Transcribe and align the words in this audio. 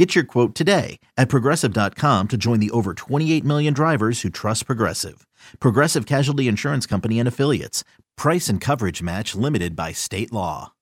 Get 0.00 0.14
your 0.14 0.24
quote 0.24 0.54
today 0.54 0.98
at 1.18 1.28
progressive.com 1.28 2.28
to 2.28 2.38
join 2.38 2.58
the 2.58 2.70
over 2.70 2.94
28 2.94 3.44
million 3.44 3.74
drivers 3.74 4.22
who 4.22 4.30
trust 4.30 4.64
Progressive. 4.64 5.26
Progressive 5.60 6.06
Casualty 6.06 6.48
Insurance 6.48 6.86
Company 6.86 7.18
and 7.18 7.28
Affiliates. 7.28 7.84
Price 8.16 8.48
and 8.48 8.62
coverage 8.62 9.02
match 9.02 9.34
limited 9.34 9.76
by 9.76 9.92
state 9.92 10.32
law. 10.32 10.72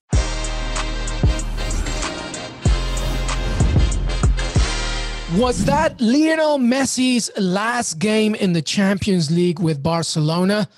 Was 5.35 5.65
that 5.65 6.01
Lionel 6.01 6.59
Messi's 6.59 7.29
last 7.37 7.99
game 7.99 8.37
in 8.37 8.53
the 8.53 8.63
Champions 8.63 9.33
League 9.33 9.59
with 9.59 9.83
Barcelona? 9.83 10.69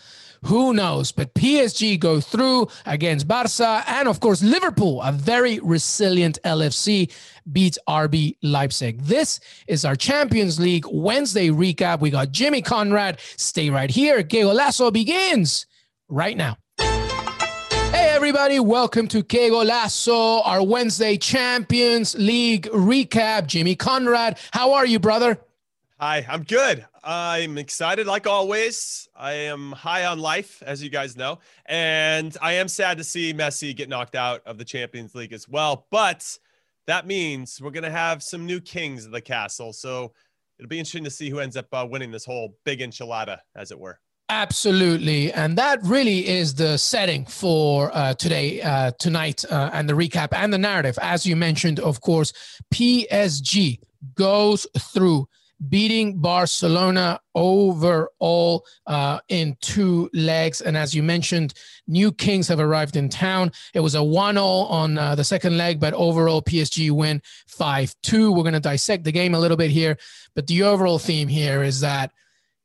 Who 0.45 0.73
knows? 0.73 1.13
But 1.13 1.35
PSG 1.35 2.01
go 2.01 2.21
through 2.21 2.69
against 2.87 3.29
Barca. 3.29 3.85
And 3.87 4.09
of 4.09 4.21
course, 4.21 4.43
Liverpool, 4.43 5.03
a 5.03 5.13
very 5.13 5.61
resilient 5.61 6.39
LFC, 6.45 7.13
beats 7.53 7.79
RB 7.89 8.37
Leipzig. 8.43 9.03
This 9.03 9.41
is 9.67 9.85
our 9.85 9.97
Champions 9.97 10.59
League 10.59 10.87
Wednesday 10.91 11.49
recap. 11.49 12.01
We 12.01 12.11
got 12.11 12.33
Jimmy 12.33 12.63
Conrad. 12.63 13.21
Stay 13.37 13.69
right 13.69 13.91
here. 13.91 14.23
Que 14.23 14.45
Golazo 14.45 14.91
begins 14.93 15.67
right 16.09 16.37
now. 16.37 16.57
Hey, 16.79 18.09
everybody. 18.15 18.61
Welcome 18.61 19.09
to 19.09 19.23
Que 19.23 19.51
Golazo, 19.51 20.41
our 20.47 20.63
Wednesday 20.63 21.19
Champions 21.19 22.15
League 22.17 22.67
recap. 22.73 23.47
Jimmy 23.47 23.75
Conrad. 23.75 24.39
How 24.53 24.73
are 24.73 24.87
you, 24.87 24.99
brother? 24.99 25.39
Hi, 25.99 26.25
I'm 26.27 26.45
good. 26.45 26.87
I'm 27.03 27.59
excited 27.59 28.07
like 28.07 28.27
always. 28.27 29.09
I 29.17 29.33
am 29.33 29.73
high 29.73 30.05
on 30.07 30.19
life, 30.19 30.63
as 30.65 30.83
you 30.83 30.91
guys 30.91 31.17
know. 31.17 31.39
And 31.67 32.37
I 32.43 32.55
am 32.55 32.69
sad 32.69 32.99
to 32.99 33.05
see 33.05 33.33
Messi 33.33 33.75
get 33.75 33.89
knocked 33.89 34.15
out 34.15 34.43
of 34.47 34.59
the 34.59 34.65
Champions 34.65 35.15
League 35.15 35.33
as 35.33 35.49
well. 35.49 35.87
But 35.91 36.39
that 36.87 37.07
means 37.07 37.61
we're 37.61 37.71
going 37.71 37.85
to 37.85 37.91
have 37.91 38.23
some 38.23 38.47
new 38.47 38.61
kings 38.61 39.07
of 39.07 39.13
the 39.13 39.21
castle. 39.21 39.73
So 39.73 40.13
it'll 40.59 40.69
be 40.69 40.79
interesting 40.79 41.05
to 41.05 41.11
see 41.11 41.31
who 41.31 41.39
ends 41.39 41.57
up 41.57 41.67
uh, 41.73 41.87
winning 41.89 42.11
this 42.11 42.25
whole 42.25 42.57
big 42.65 42.81
enchilada, 42.81 43.39
as 43.57 43.71
it 43.71 43.79
were. 43.79 43.99
Absolutely. 44.29 45.33
And 45.33 45.59
that 45.59 45.81
really 45.83 46.29
is 46.29 46.55
the 46.55 46.77
setting 46.77 47.25
for 47.25 47.91
uh, 47.93 48.15
today, 48.15 48.63
uh, 48.63 48.93
tonight, 48.99 49.45
uh, 49.51 49.71
and 49.73 49.89
the 49.89 49.95
recap 49.95 50.29
and 50.33 50.53
the 50.53 50.59
narrative. 50.59 50.99
As 51.03 51.27
you 51.27 51.35
mentioned, 51.35 51.81
of 51.81 52.01
course, 52.01 52.33
PSG 52.73 53.81
goes 54.15 54.67
through 54.79 55.29
beating 55.69 56.19
Barcelona 56.19 57.21
overall 57.35 58.65
uh, 58.87 59.21
in 59.29 59.57
two 59.61 60.09
legs. 60.15 60.61
And 60.61 60.77
as 60.77 60.95
you 60.95 61.03
mentioned, 61.03 61.55
new 61.87 62.13
kings 62.13 62.49
have 62.49 62.61
arrived 62.61 62.97
in 62.97 63.09
town. 63.09 63.53
It 63.75 63.81
was 63.81 63.95
a 63.95 64.03
1 64.03 64.35
0 64.35 64.45
on 64.45 64.99
uh, 64.99 65.15
the 65.15 65.25
second 65.25 65.57
leg, 65.59 65.79
but 65.79 65.93
overall, 65.95 66.43
PSG 66.43 66.91
win 66.91 67.21
5 67.47 67.95
2. 68.03 68.33
We're 68.33 68.43
going 68.43 68.55
to 68.55 68.61
dissect 68.61 69.05
the 69.05 69.13
game 69.13 69.35
a 69.35 69.41
little 69.41 69.57
bit 69.57 69.71
here. 69.71 69.99
But 70.35 70.47
the 70.47 70.63
overall 70.63 70.99
theme 70.99 71.29
here 71.29 71.63
is 71.63 71.81
that 71.81 72.13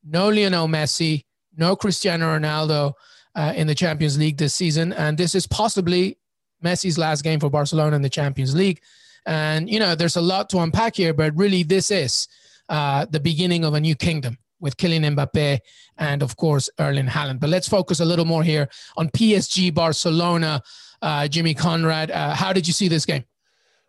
no 0.04 0.30
Lionel 0.30 0.68
Messi, 0.68 1.26
no 1.58 1.76
Cristiano 1.76 2.38
Ronaldo 2.38 2.94
uh, 3.36 3.54
in 3.56 3.68
the 3.68 3.76
Champions 3.76 4.18
League 4.18 4.38
this 4.38 4.54
season. 4.54 4.94
And 4.94 5.18
this 5.18 5.36
is 5.36 5.48
possibly 5.48 6.18
Messi's 6.64 6.98
last 6.98 7.24
game 7.24 7.40
for 7.40 7.50
Barcelona 7.50 7.96
in 7.96 8.02
the 8.02 8.10
Champions 8.10 8.56
League. 8.56 8.82
And, 9.26 9.70
you 9.70 9.80
know, 9.80 9.96
there's 9.96 10.18
a 10.18 10.22
lot 10.22 10.50
to 10.52 10.60
unpack 10.60 10.96
here, 10.96 11.14
but 11.14 11.36
really, 11.36 11.64
this 11.64 11.90
is 11.90 12.28
uh, 12.70 13.06
the 13.10 13.20
beginning 13.20 13.64
of 13.64 13.74
a 13.74 13.80
new 13.80 13.96
kingdom 13.96 14.38
with 14.60 14.78
Kylian 14.78 15.16
Mbappe 15.16 15.60
and, 15.98 16.24
of 16.24 16.36
course, 16.38 16.70
Erling 16.80 17.08
Haaland. 17.08 17.40
But 17.40 17.50
let's 17.50 17.68
focus 17.68 18.00
a 18.00 18.06
little 18.06 18.26
more 18.26 18.44
here 18.44 18.70
on 18.98 19.10
PSG 19.10 19.74
Barcelona. 19.74 20.62
Uh, 21.02 21.28
Jimmy 21.28 21.54
Conrad, 21.54 22.10
uh, 22.10 22.34
how 22.34 22.54
did 22.54 22.66
you 22.66 22.74
see 22.74 22.88
this 22.88 23.06
game? 23.06 23.24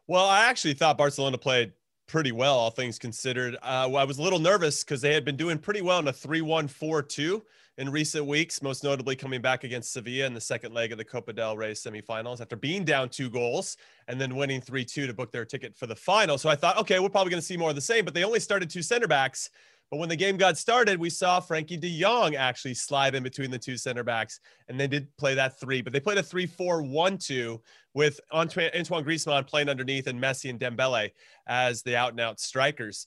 Well, 0.07 0.27
I 0.27 0.45
actually 0.45 0.75
thought 0.75 0.99
Barcelona 0.99 1.39
played 1.39 1.73
pretty 2.07 2.33
well, 2.33 2.55
all 2.55 2.71
things 2.71 2.99
considered. 2.99 3.57
Uh, 3.63 3.89
well, 3.91 3.97
I 3.97 4.05
was 4.05 4.19
a 4.19 4.23
little 4.23 4.39
nervous 4.39 4.85
because 4.85 5.01
they 5.01 5.15
had 5.15 5.25
been 5.25 5.37
doing 5.37 5.59
pretty 5.59 5.83
well 5.83 5.99
in 5.99 6.09
a 6.09 6.13
3 6.13 6.41
1 6.41 6.69
4 6.69 7.03
2 7.03 7.43
in 7.79 7.91
recent 7.91 8.25
weeks, 8.25 8.63
most 8.63 8.83
notably 8.83 9.15
coming 9.15 9.43
back 9.43 9.65
against 9.65 9.93
Sevilla 9.93 10.27
in 10.27 10.33
the 10.33 10.41
second 10.41 10.73
leg 10.73 10.93
of 10.93 10.99
the 10.99 11.05
Copa 11.05 11.33
del 11.33 11.57
Rey 11.57 11.73
semifinals 11.73 12.41
after 12.41 12.57
being 12.57 12.85
down 12.85 13.09
two 13.09 13.29
goals 13.29 13.77
and 14.09 14.21
then 14.21 14.35
winning 14.35 14.61
3 14.61 14.85
2 14.85 15.07
to 15.07 15.13
book 15.13 15.31
their 15.31 15.45
ticket 15.45 15.77
for 15.77 15.87
the 15.87 15.97
final. 15.97 16.39
So 16.39 16.49
I 16.49 16.57
thought, 16.57 16.79
okay, 16.79 16.99
we're 16.99 17.11
probably 17.11 17.31
going 17.31 17.41
to 17.41 17.47
see 17.47 17.57
more 17.57 17.71
of 17.71 17.75
the 17.75 17.83
same, 17.83 18.05
but 18.05 18.15
they 18.15 18.25
only 18.25 18.41
started 18.41 18.71
two 18.71 18.83
center 18.83 19.07
backs. 19.07 19.51
But 19.91 19.99
when 19.99 20.09
the 20.09 20.17
game 20.17 20.37
got 20.37 20.59
started, 20.59 20.99
we 20.99 21.11
saw 21.11 21.41
Frenkie 21.41 21.79
de 21.79 22.01
Jong 22.01 22.35
actually 22.35 22.75
slide 22.75 23.15
in 23.15 23.23
between 23.23 23.53
the 23.53 23.59
two 23.59 23.77
center 23.77 24.03
backs, 24.03 24.41
and 24.69 24.81
they 24.81 24.89
did 24.89 25.15
play 25.17 25.35
that 25.35 25.61
three. 25.61 25.81
But 25.81 25.93
they 25.93 26.01
played 26.01 26.19
a 26.19 26.23
3 26.23 26.47
4 26.47 26.83
1 26.83 27.19
2 27.19 27.63
with 27.95 28.21
Antoine, 28.33 28.71
Griezmann 29.05 29.47
playing 29.47 29.69
underneath 29.69 30.07
and 30.07 30.21
Messi 30.21 30.51
and 30.51 30.59
Dembele 30.59 31.13
as 31.47 31.83
the 31.83 31.95
out 31.95 32.11
and 32.11 32.21
out 32.21 32.41
strikers. 32.41 33.07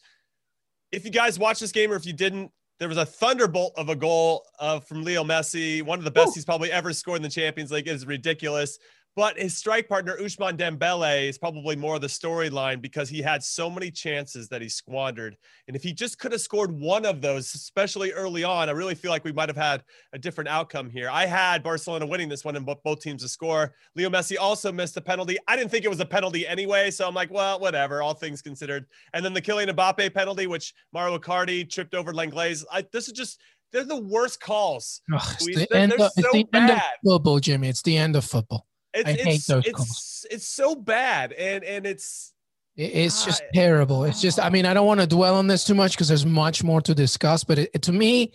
If 0.92 1.06
you 1.06 1.12
guys 1.12 1.38
watched 1.38 1.60
this 1.60 1.72
game 1.72 1.92
or 1.92 1.96
if 1.96 2.06
you 2.06 2.14
didn't, 2.14 2.52
there 2.80 2.88
was 2.88 2.98
a 2.98 3.06
thunderbolt 3.06 3.74
of 3.78 3.90
a 3.90 3.96
goal 3.96 4.46
uh, 4.60 4.80
from 4.80 5.04
Leo 5.04 5.24
Messi, 5.24 5.84
one 5.84 6.00
of 6.00 6.06
the 6.06 6.12
best 6.12 6.30
Ooh. 6.30 6.34
he's 6.36 6.46
probably 6.46 6.72
ever 6.72 6.94
scored 6.94 7.18
in 7.18 7.24
the 7.24 7.30
Champions 7.30 7.72
League. 7.72 7.88
It 7.88 7.92
is 7.92 8.06
ridiculous. 8.06 8.80
But 9.20 9.38
his 9.38 9.58
strike 9.58 9.90
partner, 9.90 10.16
Ousmane 10.16 10.56
Dembele, 10.56 11.28
is 11.28 11.38
probably 11.38 11.76
more 11.76 11.96
of 11.96 12.02
the 12.02 12.08
storyline 12.08 12.82
because 12.82 13.10
he 13.10 13.22
had 13.22 13.44
so 13.44 13.70
many 13.70 13.92
chances 13.92 14.48
that 14.48 14.62
he 14.62 14.70
squandered. 14.70 15.36
And 15.68 15.76
if 15.76 15.84
he 15.84 15.92
just 15.92 16.20
could 16.20 16.32
have 16.32 16.40
scored 16.40 16.72
one 16.72 17.06
of 17.06 17.20
those, 17.20 17.54
especially 17.54 18.14
early 18.14 18.46
on, 18.46 18.70
I 18.70 18.72
really 18.72 18.96
feel 18.96 19.12
like 19.12 19.26
we 19.26 19.34
might 19.34 19.50
have 19.50 19.58
had 19.58 19.84
a 20.14 20.18
different 20.18 20.48
outcome 20.48 20.90
here. 20.90 21.10
I 21.10 21.26
had 21.26 21.64
Barcelona 21.64 22.06
winning 22.06 22.30
this 22.30 22.46
one 22.46 22.56
and 22.56 22.66
both 22.66 23.02
teams 23.02 23.22
to 23.24 23.28
score. 23.28 23.74
Leo 23.94 24.10
Messi 24.10 24.38
also 24.40 24.72
missed 24.72 24.96
a 24.96 25.02
penalty. 25.02 25.38
I 25.50 25.58
didn't 25.58 25.72
think 25.72 25.84
it 25.84 25.90
was 25.90 26.00
a 26.00 26.06
penalty 26.06 26.48
anyway. 26.48 26.90
So 26.90 27.06
I'm 27.06 27.14
like, 27.14 27.30
well, 27.30 27.60
whatever, 27.60 28.02
all 28.02 28.14
things 28.14 28.42
considered. 28.42 28.86
And 29.12 29.26
then 29.26 29.34
the 29.34 29.42
Kylian 29.42 29.70
Mbappe 29.72 30.14
penalty, 30.14 30.48
which 30.48 30.74
Mauro 30.94 31.20
Icardi 31.20 31.70
tripped 31.70 31.94
over 31.94 32.14
Lenglet. 32.14 32.64
I, 32.72 32.86
this 32.94 33.10
is 33.10 33.14
just 33.14 33.42
they're 33.74 33.84
the 33.84 34.00
worst 34.00 34.40
calls. 34.40 35.02
Ugh, 35.14 35.36
it's 35.42 35.68
the, 35.68 35.78
end, 35.78 35.92
of, 35.92 36.00
so 36.00 36.06
it's 36.16 36.32
the 36.32 36.48
end 36.54 36.72
of 36.72 36.82
football, 37.06 37.40
Jimmy. 37.42 37.68
It's 37.68 37.82
the 37.82 37.98
end 37.98 38.16
of 38.16 38.24
football. 38.24 38.66
It's, 38.94 39.10
I 39.10 39.14
hate 39.14 39.46
those 39.48 39.66
it's, 39.66 39.76
calls. 39.76 40.26
It's 40.32 40.48
so 40.48 40.76
bad, 40.76 41.32
and 41.34 41.64
and 41.64 41.86
it's 41.86 42.34
it's 42.80 43.26
just 43.26 43.44
terrible. 43.54 44.06
It's 44.06 44.22
just, 44.22 44.40
I 44.40 44.50
mean, 44.50 44.66
I 44.66 44.74
don't 44.74 44.88
want 44.88 45.02
to 45.02 45.08
dwell 45.08 45.36
on 45.36 45.48
this 45.48 45.66
too 45.66 45.76
much 45.76 45.92
because 45.92 46.08
there's 46.08 46.26
much 46.26 46.64
more 46.64 46.80
to 46.82 46.96
discuss. 46.96 47.44
But 47.44 47.60
it, 47.60 47.72
it, 47.74 47.82
to 47.84 47.92
me, 47.92 48.32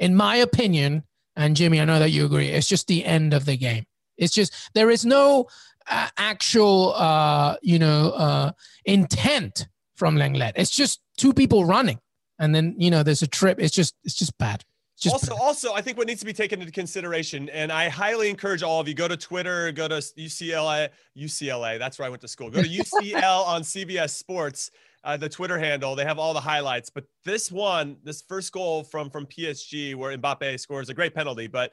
in 0.00 0.16
my 0.16 0.36
opinion, 0.36 1.04
and 1.36 1.54
Jimmy, 1.54 1.80
I 1.80 1.84
know 1.84 2.00
that 2.00 2.10
you 2.10 2.24
agree, 2.24 2.48
it's 2.48 2.66
just 2.66 2.88
the 2.88 3.04
end 3.04 3.32
of 3.32 3.44
the 3.44 3.56
game. 3.56 3.84
It's 4.16 4.34
just 4.34 4.52
there 4.74 4.90
is 4.90 5.04
no 5.04 5.46
uh, 5.88 6.08
actual, 6.16 6.94
uh, 6.94 7.56
you 7.62 7.78
know, 7.78 8.10
uh, 8.10 8.52
intent 8.84 9.68
from 9.94 10.16
Lenglet. 10.16 10.52
It's 10.56 10.70
just 10.70 11.00
two 11.16 11.32
people 11.32 11.64
running, 11.64 12.00
and 12.38 12.52
then 12.54 12.74
you 12.78 12.90
know 12.90 13.04
there's 13.04 13.22
a 13.22 13.28
trip. 13.28 13.60
It's 13.60 13.74
just, 13.74 13.94
it's 14.02 14.14
just 14.14 14.36
bad. 14.38 14.64
Just 14.98 15.12
also, 15.12 15.34
also, 15.42 15.74
I 15.74 15.80
think 15.80 15.98
what 15.98 16.06
needs 16.06 16.20
to 16.20 16.26
be 16.26 16.32
taken 16.32 16.60
into 16.60 16.72
consideration, 16.72 17.48
and 17.48 17.72
I 17.72 17.88
highly 17.88 18.30
encourage 18.30 18.62
all 18.62 18.80
of 18.80 18.86
you 18.86 18.94
go 18.94 19.08
to 19.08 19.16
Twitter, 19.16 19.72
go 19.72 19.88
to 19.88 19.96
UCLA, 19.96 20.88
UCLA. 21.18 21.78
That's 21.80 21.98
where 21.98 22.06
I 22.06 22.08
went 22.08 22.22
to 22.22 22.28
school. 22.28 22.48
Go 22.48 22.62
to 22.62 22.68
UCL 22.68 23.44
on 23.44 23.62
CBS 23.62 24.10
Sports, 24.10 24.70
uh, 25.02 25.16
the 25.16 25.28
Twitter 25.28 25.58
handle. 25.58 25.96
They 25.96 26.04
have 26.04 26.20
all 26.20 26.32
the 26.32 26.40
highlights. 26.40 26.90
But 26.90 27.04
this 27.24 27.50
one, 27.50 27.96
this 28.04 28.22
first 28.22 28.52
goal 28.52 28.84
from 28.84 29.10
from 29.10 29.26
PSG, 29.26 29.96
where 29.96 30.16
Mbappe 30.16 30.60
scores 30.60 30.88
a 30.90 30.94
great 30.94 31.14
penalty, 31.14 31.48
but 31.48 31.72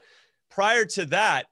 prior 0.49 0.83
to 0.85 1.05
that, 1.05 1.45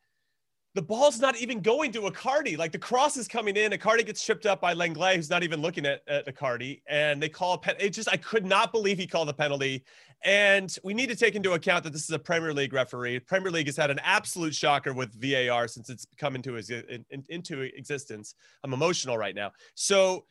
the 0.75 0.81
ball's 0.81 1.19
not 1.19 1.35
even 1.37 1.61
going 1.61 1.91
to 1.91 2.01
Icardi. 2.01 2.57
Like 2.57 2.71
the 2.71 2.79
cross 2.79 3.17
is 3.17 3.27
coming 3.27 3.55
in, 3.57 3.71
Icardi 3.71 4.05
gets 4.05 4.23
tripped 4.23 4.45
up 4.45 4.61
by 4.61 4.73
Lenglet, 4.73 5.15
who's 5.15 5.29
not 5.29 5.43
even 5.43 5.61
looking 5.61 5.85
at, 5.85 6.01
at 6.07 6.27
Icardi, 6.27 6.81
and 6.87 7.21
they 7.21 7.29
call 7.29 7.53
a 7.53 7.57
pen. 7.57 7.75
It 7.79 7.89
just 7.89 8.07
I 8.07 8.17
could 8.17 8.45
not 8.45 8.71
believe 8.71 8.97
he 8.97 9.07
called 9.07 9.27
the 9.27 9.33
penalty. 9.33 9.83
And 10.25 10.75
we 10.83 10.93
need 10.93 11.07
to 11.09 11.15
take 11.15 11.35
into 11.35 11.53
account 11.53 11.85
that 11.85 11.93
this 11.93 12.03
is 12.03 12.11
a 12.11 12.19
Premier 12.19 12.53
League 12.53 12.73
referee. 12.73 13.19
Premier 13.19 13.51
League 13.51 13.67
has 13.67 13.77
had 13.77 13.89
an 13.89 13.99
absolute 14.03 14.53
shocker 14.53 14.93
with 14.93 15.13
VAR 15.13 15.67
since 15.67 15.89
it's 15.89 16.05
come 16.17 16.35
into 16.35 16.57
in, 16.57 17.05
in, 17.09 17.23
into 17.29 17.61
existence. 17.61 18.35
I'm 18.63 18.73
emotional 18.73 19.17
right 19.17 19.33
now. 19.33 19.51
So 19.75 20.25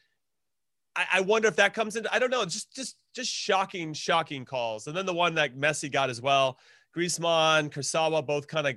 I, 0.94 1.06
I 1.14 1.20
wonder 1.22 1.48
if 1.48 1.56
that 1.56 1.72
comes 1.72 1.96
into. 1.96 2.12
I 2.12 2.18
don't 2.18 2.30
know. 2.30 2.44
Just 2.44 2.74
just 2.74 2.96
just 3.14 3.30
shocking, 3.30 3.94
shocking 3.94 4.44
calls. 4.44 4.88
And 4.88 4.96
then 4.96 5.06
the 5.06 5.14
one 5.14 5.34
that 5.36 5.56
Messi 5.56 5.90
got 5.90 6.10
as 6.10 6.20
well. 6.20 6.58
Griezmann, 6.94 7.70
Kurzawa 7.70 8.26
both 8.26 8.46
kind 8.46 8.66
of 8.66 8.74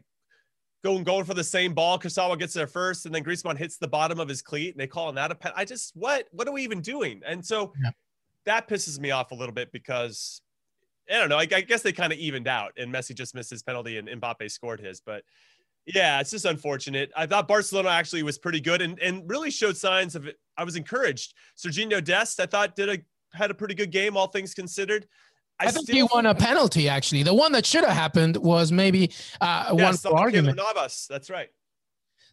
going 0.83 1.03
going 1.03 1.25
for 1.25 1.33
the 1.33 1.43
same 1.43 1.73
ball. 1.73 1.99
Kurzawa 1.99 2.37
gets 2.37 2.53
there 2.53 2.67
first, 2.67 3.05
and 3.05 3.13
then 3.13 3.23
Griezmann 3.23 3.57
hits 3.57 3.77
the 3.77 3.87
bottom 3.87 4.19
of 4.19 4.29
his 4.29 4.41
cleat, 4.41 4.73
and 4.73 4.79
they 4.79 4.87
call 4.87 5.09
him 5.09 5.15
that 5.15 5.31
a 5.31 5.35
pen. 5.35 5.51
I 5.55 5.65
just 5.65 5.95
what 5.95 6.27
what 6.31 6.47
are 6.47 6.53
we 6.53 6.63
even 6.63 6.81
doing? 6.81 7.21
And 7.25 7.45
so 7.45 7.73
yeah. 7.83 7.91
that 8.45 8.67
pisses 8.67 8.99
me 8.99 9.11
off 9.11 9.31
a 9.31 9.35
little 9.35 9.53
bit 9.53 9.71
because 9.71 10.41
I 11.09 11.19
don't 11.19 11.29
know. 11.29 11.37
I, 11.37 11.47
I 11.53 11.61
guess 11.61 11.81
they 11.81 11.91
kind 11.91 12.13
of 12.13 12.19
evened 12.19 12.47
out, 12.47 12.73
and 12.77 12.93
Messi 12.93 13.15
just 13.15 13.35
missed 13.35 13.49
his 13.49 13.63
penalty, 13.63 13.97
and 13.97 14.07
Mbappe 14.07 14.49
scored 14.51 14.79
his. 14.79 15.01
But 15.01 15.23
yeah, 15.85 16.19
it's 16.19 16.31
just 16.31 16.45
unfortunate. 16.45 17.11
I 17.15 17.25
thought 17.25 17.47
Barcelona 17.47 17.89
actually 17.89 18.23
was 18.23 18.37
pretty 18.37 18.61
good, 18.61 18.81
and 18.81 18.99
and 18.99 19.29
really 19.29 19.51
showed 19.51 19.77
signs 19.77 20.15
of 20.15 20.27
it. 20.27 20.37
I 20.57 20.63
was 20.63 20.75
encouraged. 20.75 21.33
Sergiño 21.57 22.03
Dest, 22.03 22.39
I 22.39 22.45
thought 22.45 22.75
did 22.75 22.89
a 22.89 22.97
had 23.33 23.51
a 23.51 23.53
pretty 23.53 23.73
good 23.73 23.91
game, 23.91 24.17
all 24.17 24.27
things 24.27 24.53
considered. 24.53 25.07
I, 25.59 25.65
I 25.65 25.71
think 25.71 25.89
he 25.89 26.03
won 26.03 26.25
a 26.25 26.35
penalty. 26.35 26.89
Actually, 26.89 27.23
the 27.23 27.33
one 27.33 27.51
that 27.51 27.65
should 27.65 27.83
have 27.83 27.93
happened 27.93 28.37
was 28.37 28.71
maybe 28.71 29.11
uh, 29.39 29.73
yeah, 29.75 29.83
one 29.83 29.97
for 29.97 30.17
argument. 30.17 30.57
Navas, 30.57 31.07
that's 31.09 31.29
right. 31.29 31.49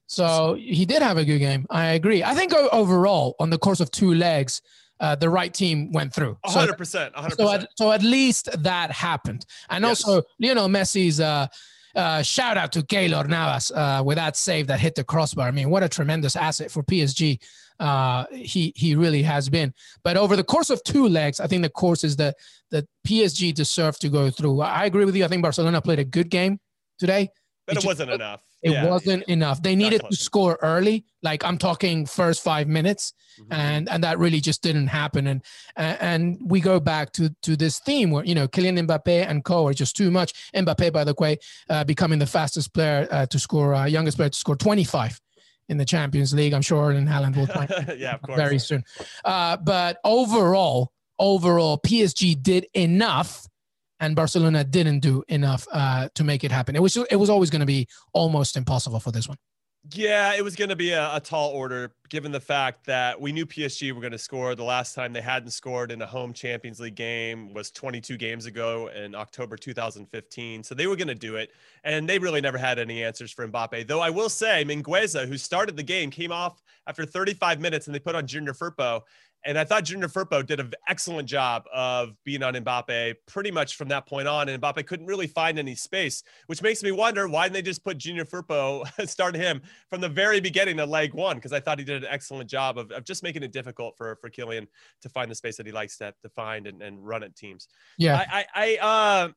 So 0.06 0.54
he 0.58 0.86
did 0.86 1.02
have 1.02 1.18
a 1.18 1.24
good 1.24 1.38
game. 1.38 1.66
I 1.68 1.88
agree. 1.88 2.24
I 2.24 2.34
think 2.34 2.54
overall, 2.54 3.36
on 3.38 3.50
the 3.50 3.58
course 3.58 3.80
of 3.80 3.90
two 3.90 4.14
legs, 4.14 4.62
uh, 5.00 5.14
the 5.14 5.28
right 5.28 5.52
team 5.52 5.92
went 5.92 6.12
through. 6.12 6.36
100%. 6.46 7.12
100%. 7.12 7.36
So, 7.36 7.52
at, 7.52 7.68
so 7.76 7.92
at 7.92 8.02
least 8.02 8.48
that 8.62 8.90
happened. 8.90 9.46
And 9.70 9.84
yes. 9.84 10.04
also, 10.04 10.22
Lionel 10.40 10.68
Messi's 10.68 11.20
uh, 11.20 11.46
uh, 11.94 12.22
shout 12.22 12.56
out 12.56 12.72
to 12.72 12.82
Keylor 12.82 13.26
Navas 13.28 13.70
uh, 13.70 14.02
with 14.04 14.16
that 14.16 14.36
save 14.36 14.66
that 14.68 14.80
hit 14.80 14.94
the 14.94 15.04
crossbar. 15.04 15.48
I 15.48 15.50
mean, 15.50 15.70
what 15.70 15.82
a 15.82 15.88
tremendous 15.88 16.36
asset 16.36 16.70
for 16.70 16.82
PSG. 16.82 17.40
Uh, 17.80 18.24
he 18.32 18.72
he 18.74 18.96
really 18.96 19.22
has 19.22 19.48
been. 19.48 19.72
But 20.02 20.16
over 20.16 20.34
the 20.34 20.42
course 20.42 20.68
of 20.68 20.82
two 20.82 21.08
legs, 21.08 21.38
I 21.38 21.46
think 21.46 21.62
the 21.62 21.70
course 21.70 22.02
is 22.02 22.16
that 22.16 22.34
that 22.70 22.86
PSG 23.06 23.54
deserved 23.54 24.00
to 24.00 24.08
go 24.08 24.30
through. 24.30 24.60
I 24.60 24.86
agree 24.86 25.04
with 25.04 25.14
you. 25.14 25.24
I 25.24 25.28
think 25.28 25.42
Barcelona 25.42 25.80
played 25.80 26.00
a 26.00 26.04
good 26.04 26.28
game 26.28 26.58
today. 26.98 27.28
But 27.66 27.76
it, 27.76 27.84
it 27.84 27.86
wasn't 27.86 28.10
enough. 28.10 28.40
It 28.62 28.72
yeah. 28.72 28.86
wasn't 28.86 29.22
enough. 29.24 29.62
They 29.62 29.76
needed 29.76 30.02
to 30.10 30.16
score 30.16 30.58
early. 30.62 31.04
Like 31.22 31.44
I'm 31.44 31.58
talking 31.58 32.06
first 32.06 32.42
five 32.42 32.66
minutes, 32.66 33.12
mm-hmm. 33.40 33.52
and 33.52 33.88
and 33.88 34.02
that 34.02 34.18
really 34.18 34.40
just 34.40 34.62
didn't 34.62 34.88
happen. 34.88 35.26
And 35.28 35.42
and 35.76 36.38
we 36.44 36.60
go 36.60 36.80
back 36.80 37.12
to 37.12 37.34
to 37.42 37.56
this 37.56 37.78
theme 37.78 38.10
where 38.10 38.24
you 38.24 38.34
know 38.34 38.48
Kylian 38.48 38.86
Mbappe 38.86 39.28
and 39.28 39.44
Co 39.44 39.66
are 39.68 39.72
just 39.72 39.96
too 39.96 40.10
much. 40.10 40.32
Mbappe, 40.54 40.92
by 40.92 41.04
the 41.04 41.14
way, 41.18 41.38
uh, 41.70 41.84
becoming 41.84 42.18
the 42.18 42.26
fastest 42.26 42.74
player 42.74 43.06
uh, 43.10 43.26
to 43.26 43.38
score, 43.38 43.74
uh, 43.74 43.84
youngest 43.86 44.16
player 44.16 44.30
to 44.30 44.38
score 44.38 44.56
25 44.56 45.20
in 45.68 45.76
the 45.76 45.84
Champions 45.84 46.34
League. 46.34 46.52
I'm 46.52 46.62
sure 46.62 46.90
Erling 46.90 47.06
Haaland 47.06 47.36
will 47.36 47.46
play 47.46 47.68
yeah, 47.98 48.14
of 48.14 48.22
course. 48.22 48.36
very 48.36 48.58
soon. 48.58 48.82
Uh, 49.24 49.56
but 49.56 49.98
overall, 50.04 50.92
overall, 51.18 51.78
PSG 51.78 52.42
did 52.42 52.66
enough 52.74 53.46
and 54.00 54.14
Barcelona 54.16 54.64
didn't 54.64 55.00
do 55.00 55.24
enough 55.28 55.66
uh, 55.72 56.08
to 56.14 56.24
make 56.24 56.44
it 56.44 56.52
happen. 56.52 56.76
It 56.76 56.82
was 56.82 56.96
it 56.96 57.16
was 57.16 57.30
always 57.30 57.50
going 57.50 57.60
to 57.60 57.66
be 57.66 57.88
almost 58.12 58.56
impossible 58.56 59.00
for 59.00 59.12
this 59.12 59.28
one. 59.28 59.38
Yeah, 59.94 60.34
it 60.34 60.44
was 60.44 60.54
going 60.54 60.68
to 60.68 60.76
be 60.76 60.90
a, 60.90 61.16
a, 61.16 61.20
tall 61.20 61.50
order 61.50 61.94
given 62.10 62.30
the 62.30 62.40
fact 62.40 62.84
that 62.86 63.18
we 63.18 63.32
knew 63.32 63.46
PSG 63.46 63.92
were 63.92 64.00
going 64.00 64.12
to 64.12 64.18
score. 64.18 64.54
The 64.54 64.64
last 64.64 64.94
time 64.94 65.14
they 65.14 65.22
hadn't 65.22 65.50
scored 65.50 65.90
in 65.90 66.02
a 66.02 66.06
home 66.06 66.34
Champions 66.34 66.78
League 66.78 66.96
game 66.96 67.54
was 67.54 67.70
22 67.70 68.18
games 68.18 68.44
ago 68.44 68.88
in 68.88 69.14
October 69.14 69.56
2015. 69.56 70.62
So 70.62 70.74
they 70.74 70.86
were 70.86 70.96
going 70.96 71.08
to 71.08 71.14
do 71.14 71.36
it. 71.36 71.52
And 71.84 72.06
they 72.06 72.18
really 72.18 72.42
never 72.42 72.58
had 72.58 72.78
any 72.78 73.02
answers 73.02 73.32
for 73.32 73.48
Mbappe. 73.48 73.86
Though 73.86 74.00
I 74.00 74.10
will 74.10 74.28
say, 74.28 74.62
Mingueza, 74.62 75.26
who 75.26 75.38
started 75.38 75.76
the 75.76 75.82
game, 75.82 76.10
came 76.10 76.32
off 76.32 76.60
after 76.86 77.06
35 77.06 77.60
minutes 77.60 77.86
and 77.86 77.94
they 77.94 78.00
put 78.00 78.14
on 78.14 78.26
Junior 78.26 78.52
Firpo. 78.52 79.02
And 79.44 79.58
I 79.58 79.64
thought 79.64 79.84
Junior 79.84 80.08
Firpo 80.08 80.44
did 80.44 80.60
an 80.60 80.72
excellent 80.88 81.28
job 81.28 81.64
of 81.72 82.10
being 82.24 82.42
on 82.42 82.54
Mbappe 82.54 83.14
pretty 83.26 83.50
much 83.50 83.76
from 83.76 83.88
that 83.88 84.06
point 84.06 84.26
on. 84.26 84.48
And 84.48 84.60
Mbappe 84.60 84.86
couldn't 84.86 85.06
really 85.06 85.26
find 85.26 85.58
any 85.58 85.74
space, 85.74 86.22
which 86.46 86.60
makes 86.60 86.82
me 86.82 86.90
wonder 86.90 87.28
why 87.28 87.44
didn't 87.44 87.54
they 87.54 87.62
just 87.62 87.84
put 87.84 87.98
Junior 87.98 88.24
Firpo, 88.24 88.84
start 89.08 89.34
him 89.34 89.62
from 89.90 90.00
the 90.00 90.08
very 90.08 90.40
beginning 90.40 90.80
of 90.80 90.88
leg 90.88 91.14
one? 91.14 91.36
Because 91.36 91.52
I 91.52 91.60
thought 91.60 91.78
he 91.78 91.84
did 91.84 92.04
an 92.04 92.10
excellent 92.10 92.50
job 92.50 92.78
of, 92.78 92.90
of 92.90 93.04
just 93.04 93.22
making 93.22 93.42
it 93.42 93.52
difficult 93.52 93.96
for, 93.96 94.16
for 94.20 94.28
Kylian 94.28 94.66
to 95.02 95.08
find 95.08 95.30
the 95.30 95.34
space 95.34 95.56
that 95.56 95.66
he 95.66 95.72
likes 95.72 95.96
to, 95.98 96.12
to 96.22 96.28
find 96.30 96.66
and, 96.66 96.82
and 96.82 97.06
run 97.06 97.22
at 97.22 97.36
teams. 97.36 97.68
Yeah. 97.96 98.16
I, 98.16 98.44
I, 98.54 98.78
I, 98.80 98.86
uh, 99.24 99.28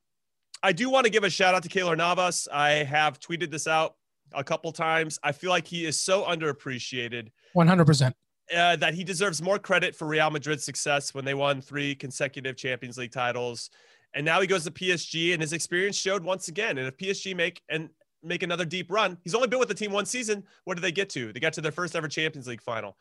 I 0.63 0.71
do 0.71 0.89
want 0.89 1.05
to 1.05 1.11
give 1.11 1.23
a 1.23 1.29
shout 1.29 1.55
out 1.55 1.63
to 1.63 1.69
Keylor 1.69 1.97
Navas. 1.97 2.47
I 2.51 2.71
have 2.71 3.19
tweeted 3.19 3.51
this 3.51 3.67
out 3.67 3.95
a 4.33 4.43
couple 4.43 4.71
times. 4.71 5.19
I 5.23 5.31
feel 5.31 5.49
like 5.49 5.67
he 5.67 5.85
is 5.85 5.99
so 5.99 6.23
underappreciated. 6.23 7.29
100% 7.55 8.13
uh, 8.55 8.75
that 8.77 8.93
he 8.93 9.03
deserves 9.03 9.41
more 9.41 9.59
credit 9.59 9.95
for 9.95 10.07
Real 10.07 10.29
Madrid's 10.29 10.63
success 10.63 11.13
when 11.13 11.25
they 11.25 11.33
won 11.33 11.61
three 11.61 11.95
consecutive 11.95 12.55
Champions 12.55 12.97
League 12.97 13.11
titles. 13.11 13.69
And 14.13 14.25
now 14.25 14.41
he 14.41 14.47
goes 14.47 14.63
to 14.65 14.71
PSG, 14.71 15.33
and 15.33 15.41
his 15.41 15.53
experience 15.53 15.95
showed 15.95 16.23
once 16.23 16.47
again. 16.47 16.77
And 16.77 16.87
if 16.87 16.97
PSG 16.97 17.35
make 17.35 17.61
and 17.69 17.89
make 18.23 18.43
another 18.43 18.65
deep 18.65 18.91
run, 18.91 19.17
he's 19.23 19.33
only 19.33 19.47
been 19.47 19.59
with 19.59 19.69
the 19.69 19.73
team 19.73 19.91
one 19.91 20.05
season. 20.05 20.43
What 20.65 20.75
did 20.75 20.81
they 20.81 20.91
get 20.91 21.09
to? 21.11 21.31
They 21.31 21.39
got 21.39 21.53
to 21.53 21.61
their 21.61 21.71
first 21.71 21.95
ever 21.95 22.07
Champions 22.07 22.47
League 22.47 22.61
final. 22.61 22.97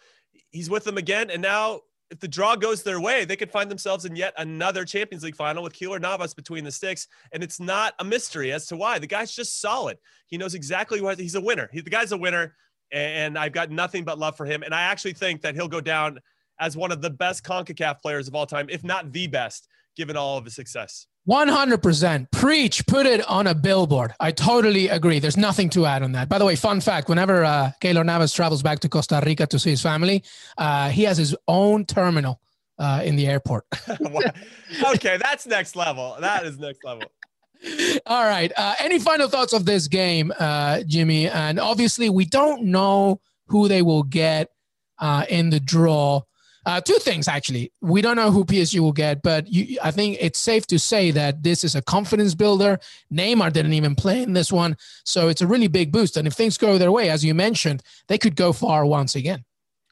He's 0.51 0.71
with 0.71 0.85
them 0.85 0.99
again, 0.99 1.31
and 1.31 1.43
now 1.43 1.81
if 2.11 2.19
the 2.19 2.29
draw 2.29 2.57
goes 2.57 2.83
their 2.83 3.01
way, 3.01 3.25
they 3.25 3.37
could 3.37 3.51
find 3.51 3.71
themselves 3.71 4.05
in 4.05 4.17
yet 4.17 4.35
another 4.37 4.85
Champions 4.85 5.23
League 5.23 5.37
final 5.37 5.63
with 5.63 5.73
Keylor 5.73 6.01
Navas 6.01 6.35
between 6.35 6.65
the 6.65 6.73
sticks. 6.73 7.07
And 7.33 7.43
it's 7.43 7.61
not 7.61 7.95
a 8.01 8.05
mystery 8.05 8.53
as 8.53 8.67
to 8.67 8.77
why. 8.77 8.99
The 8.99 9.07
guy's 9.07 9.35
just 9.35 9.61
solid. 9.61 9.97
He 10.27 10.37
knows 10.37 10.55
exactly 10.55 11.01
what 11.01 11.21
he's 11.21 11.37
a 11.37 11.41
winner. 11.41 11.71
He, 11.73 11.81
the 11.81 11.91
guy's 11.91 12.13
a 12.13 12.17
winner 12.17 12.57
and 12.93 13.39
I've 13.39 13.53
got 13.53 13.71
nothing 13.71 14.05
but 14.05 14.19
love 14.19 14.37
for 14.37 14.47
him. 14.47 14.63
And 14.63 14.75
I 14.75 14.83
actually 14.83 15.13
think 15.13 15.43
that 15.43 15.55
he'll 15.55 15.69
go 15.69 15.81
down 15.81 16.19
as 16.59 16.77
one 16.77 16.93
of 16.93 17.01
the 17.01 17.11
best 17.11 17.45
CONCACAF 17.45 18.01
players 18.01 18.29
of 18.29 18.35
all 18.35 18.47
time, 18.47 18.67
if 18.69 18.85
not 18.85 19.13
the 19.13 19.27
best, 19.27 19.69
given 19.97 20.17
all 20.17 20.39
of 20.39 20.45
his 20.45 20.55
success. 20.55 21.07
100%. 21.29 22.31
Preach. 22.33 22.87
Put 22.87 23.07
it 23.07 23.27
on 23.29 23.47
a 23.47 23.55
billboard. 23.55 24.13
I 24.21 24.33
totally 24.33 24.89
agree. 24.89 25.19
There's 25.19 25.37
nothing 25.37 25.69
to 25.71 25.87
add 25.87 26.03
on 26.03 26.13
that. 26.13 26.29
By 26.29 26.39
the 26.39 26.45
way, 26.45 26.57
fun 26.57 26.81
fact 26.81 27.09
whenever 27.09 27.45
uh, 27.45 27.71
Keylor 27.83 28.05
Navas 28.05 28.33
travels 28.33 28.63
back 28.63 28.81
to 28.81 28.89
Costa 28.89 29.23
Rica 29.25 29.47
to 29.47 29.59
see 29.59 29.71
his 29.71 29.83
family, 29.83 30.25
uh, 30.59 30.89
he 30.91 31.05
has 31.05 31.19
his 31.19 31.37
own 31.47 31.85
terminal 31.85 32.41
uh, 32.79 33.03
in 33.05 33.17
the 33.17 33.27
airport. 33.27 33.67
okay, 34.95 35.19
that's 35.23 35.47
next 35.47 35.77
level. 35.77 36.17
That 36.21 36.47
is 36.47 36.59
next 36.59 36.83
level. 36.85 37.05
All 38.07 38.25
right. 38.25 38.53
Uh, 38.57 38.75
any 38.81 38.99
final 38.99 39.29
thoughts 39.29 39.53
of 39.53 39.65
this 39.65 39.89
game, 39.89 40.33
uh, 40.39 40.83
Jimmy? 40.87 41.29
And 41.29 41.59
obviously, 41.61 42.09
we 42.11 42.25
don't 42.25 42.65
know 42.65 43.21
who 43.47 43.69
they 43.69 43.83
will 43.83 44.03
get 44.03 44.49
uh, 44.99 45.25
in 45.29 45.51
the 45.51 45.61
draw. 45.61 46.23
Uh, 46.67 46.81
two 46.81 46.99
things, 46.99 47.27
actually. 47.27 47.73
We 47.81 48.03
don't 48.03 48.17
know 48.17 48.31
who 48.31 48.45
PSG 48.45 48.81
will 48.81 48.93
get, 48.93 49.23
but 49.23 49.51
you, 49.51 49.79
I 49.83 49.91
think 49.91 50.19
it's 50.21 50.39
safe 50.39 50.67
to 50.69 50.79
say 50.79 51.11
that 51.11 51.43
this 51.43 51.65
is 51.65 51.75
a 51.75 51.83
confidence 51.83 52.35
builder. 52.35 52.79
Neymar 53.13 53.53
didn't 53.53 53.73
even 53.73 53.95
play 53.95 54.23
in 54.23 54.35
this 54.35 54.53
one. 54.53 54.77
So 55.05 55.29
it's 55.29 55.41
a 55.41 55.47
really 55.47 55.69
big 55.69 55.91
boost. 55.91 56.17
And 56.17 56.27
if 56.27 56.35
things 56.35 56.59
go 56.59 56.77
their 56.77 56.93
way, 56.93 57.09
as 57.09 57.25
you 57.25 57.35
mentioned, 57.35 57.83
they 58.09 58.19
could 58.19 58.37
go 58.37 58.53
far 58.53 58.85
once 58.85 59.15
again. 59.15 59.45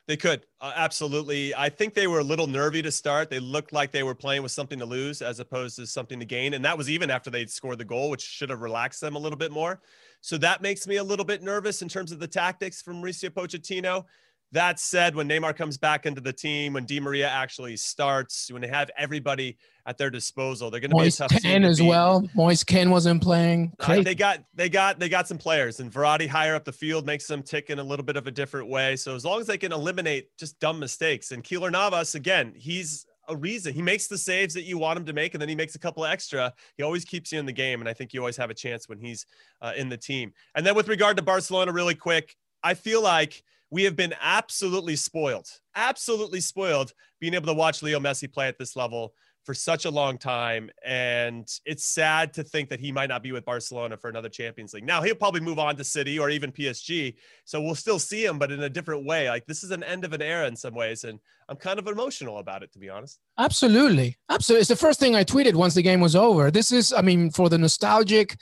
They 0.08 0.16
could 0.16 0.46
uh, 0.62 0.72
absolutely. 0.74 1.54
I 1.54 1.68
think 1.68 1.92
they 1.92 2.06
were 2.06 2.20
a 2.20 2.24
little 2.24 2.46
nervy 2.46 2.80
to 2.80 2.90
start. 2.90 3.28
They 3.28 3.40
looked 3.40 3.74
like 3.74 3.92
they 3.92 4.02
were 4.02 4.14
playing 4.14 4.42
with 4.42 4.50
something 4.50 4.78
to 4.78 4.86
lose 4.86 5.20
as 5.20 5.38
opposed 5.38 5.76
to 5.76 5.86
something 5.86 6.18
to 6.18 6.24
gain, 6.24 6.54
and 6.54 6.64
that 6.64 6.78
was 6.78 6.88
even 6.88 7.10
after 7.10 7.28
they'd 7.28 7.50
scored 7.50 7.78
the 7.78 7.84
goal, 7.84 8.08
which 8.08 8.22
should 8.22 8.48
have 8.48 8.62
relaxed 8.62 9.02
them 9.02 9.16
a 9.16 9.18
little 9.18 9.36
bit 9.36 9.52
more. 9.52 9.82
So 10.22 10.38
that 10.38 10.62
makes 10.62 10.86
me 10.86 10.96
a 10.96 11.04
little 11.04 11.26
bit 11.26 11.42
nervous 11.42 11.82
in 11.82 11.88
terms 11.90 12.10
of 12.10 12.20
the 12.20 12.26
tactics 12.26 12.80
from 12.80 13.02
Mauricio 13.02 13.28
Pochettino. 13.28 14.06
That 14.52 14.80
said, 14.80 15.14
when 15.14 15.28
Neymar 15.28 15.56
comes 15.56 15.76
back 15.76 16.06
into 16.06 16.22
the 16.22 16.32
team, 16.32 16.72
when 16.72 16.86
Di 16.86 17.00
Maria 17.00 17.28
actually 17.28 17.76
starts, 17.76 18.50
when 18.50 18.62
they 18.62 18.68
have 18.68 18.90
everybody 18.96 19.58
at 19.84 19.98
their 19.98 20.08
disposal, 20.08 20.70
they're 20.70 20.80
going 20.80 20.90
to 20.90 20.96
be 20.96 21.08
a 21.08 21.10
tough 21.10 21.30
Kean 21.42 21.64
as 21.64 21.82
well. 21.82 22.26
Moise 22.34 22.64
Kean 22.64 22.90
wasn't 22.90 23.22
playing. 23.22 23.72
Uh, 23.78 24.02
they 24.02 24.14
got 24.14 24.42
they 24.54 24.70
got 24.70 24.98
they 24.98 25.10
got 25.10 25.28
some 25.28 25.38
players, 25.38 25.80
and 25.80 25.92
Verratti 25.92 26.26
higher 26.26 26.54
up 26.54 26.64
the 26.64 26.72
field 26.72 27.04
makes 27.04 27.26
them 27.26 27.42
tick 27.42 27.68
in 27.68 27.78
a 27.78 27.82
little 27.82 28.04
bit 28.04 28.16
of 28.16 28.26
a 28.26 28.30
different 28.30 28.68
way. 28.68 28.96
So 28.96 29.14
as 29.14 29.24
long 29.24 29.40
as 29.40 29.46
they 29.46 29.58
can 29.58 29.72
eliminate 29.72 30.28
just 30.38 30.58
dumb 30.60 30.78
mistakes, 30.78 31.30
and 31.30 31.44
Keylor 31.44 31.70
Navas 31.70 32.14
again, 32.14 32.54
he's 32.56 33.04
a 33.28 33.36
reason. 33.36 33.74
He 33.74 33.82
makes 33.82 34.06
the 34.06 34.18
saves 34.18 34.54
that 34.54 34.62
you 34.62 34.78
want 34.78 34.98
him 34.98 35.04
to 35.06 35.12
make, 35.12 35.34
and 35.34 35.40
then 35.42 35.48
he 35.48 35.54
makes 35.54 35.74
a 35.74 35.78
couple 35.78 36.04
extra. 36.04 36.52
He 36.76 36.82
always 36.82 37.04
keeps 37.04 37.30
you 37.32 37.38
in 37.38 37.46
the 37.46 37.52
game, 37.52 37.80
and 37.80 37.88
I 37.88 37.92
think 37.92 38.12
you 38.12 38.20
always 38.20 38.36
have 38.38 38.50
a 38.50 38.54
chance 38.54 38.88
when 38.88 38.98
he's 38.98 39.26
uh, 39.60 39.72
in 39.76 39.88
the 39.88 39.96
team. 39.98 40.32
And 40.54 40.66
then 40.66 40.74
with 40.74 40.88
regard 40.88 41.18
to 41.18 41.22
Barcelona, 41.22 41.72
really 41.72 41.94
quick, 41.94 42.36
I 42.62 42.74
feel 42.74 43.02
like 43.02 43.42
we 43.70 43.84
have 43.84 43.96
been 43.96 44.14
absolutely 44.20 44.96
spoiled, 44.96 45.48
absolutely 45.74 46.40
spoiled 46.40 46.92
being 47.20 47.34
able 47.34 47.46
to 47.46 47.54
watch 47.54 47.82
Leo 47.82 48.00
Messi 48.00 48.32
play 48.32 48.48
at 48.48 48.58
this 48.58 48.76
level 48.76 49.12
for 49.44 49.54
such 49.54 49.86
a 49.86 49.90
long 49.90 50.18
time. 50.18 50.68
And 50.84 51.48
it's 51.64 51.84
sad 51.84 52.34
to 52.34 52.44
think 52.44 52.68
that 52.68 52.80
he 52.80 52.92
might 52.92 53.08
not 53.08 53.22
be 53.22 53.32
with 53.32 53.46
Barcelona 53.46 53.96
for 53.96 54.10
another 54.10 54.28
Champions 54.28 54.74
League. 54.74 54.84
Now, 54.84 55.00
he'll 55.00 55.14
probably 55.14 55.40
move 55.40 55.58
on 55.58 55.74
to 55.76 55.84
City 55.84 56.18
or 56.18 56.28
even 56.28 56.52
PSG. 56.52 57.14
So 57.46 57.60
we'll 57.60 57.74
still 57.74 57.98
see 57.98 58.24
him, 58.24 58.38
but 58.38 58.52
in 58.52 58.62
a 58.62 58.68
different 58.68 59.06
way. 59.06 59.28
Like 59.30 59.46
this 59.46 59.64
is 59.64 59.70
an 59.70 59.82
end 59.82 60.04
of 60.04 60.12
an 60.12 60.20
era 60.20 60.46
in 60.46 60.54
some 60.54 60.74
ways. 60.74 61.04
And 61.04 61.18
I'm 61.48 61.56
kind 61.56 61.78
of 61.78 61.86
emotional 61.86 62.38
about 62.38 62.62
it, 62.62 62.72
to 62.72 62.78
be 62.78 62.90
honest. 62.90 63.20
Absolutely. 63.38 64.18
Absolutely. 64.28 64.60
It's 64.60 64.68
the 64.68 64.76
first 64.76 65.00
thing 65.00 65.16
I 65.16 65.24
tweeted 65.24 65.54
once 65.54 65.72
the 65.74 65.82
game 65.82 66.00
was 66.00 66.14
over. 66.14 66.50
This 66.50 66.70
is, 66.70 66.92
I 66.92 67.00
mean, 67.00 67.30
for 67.30 67.48
the 67.48 67.58
nostalgic 67.58 68.36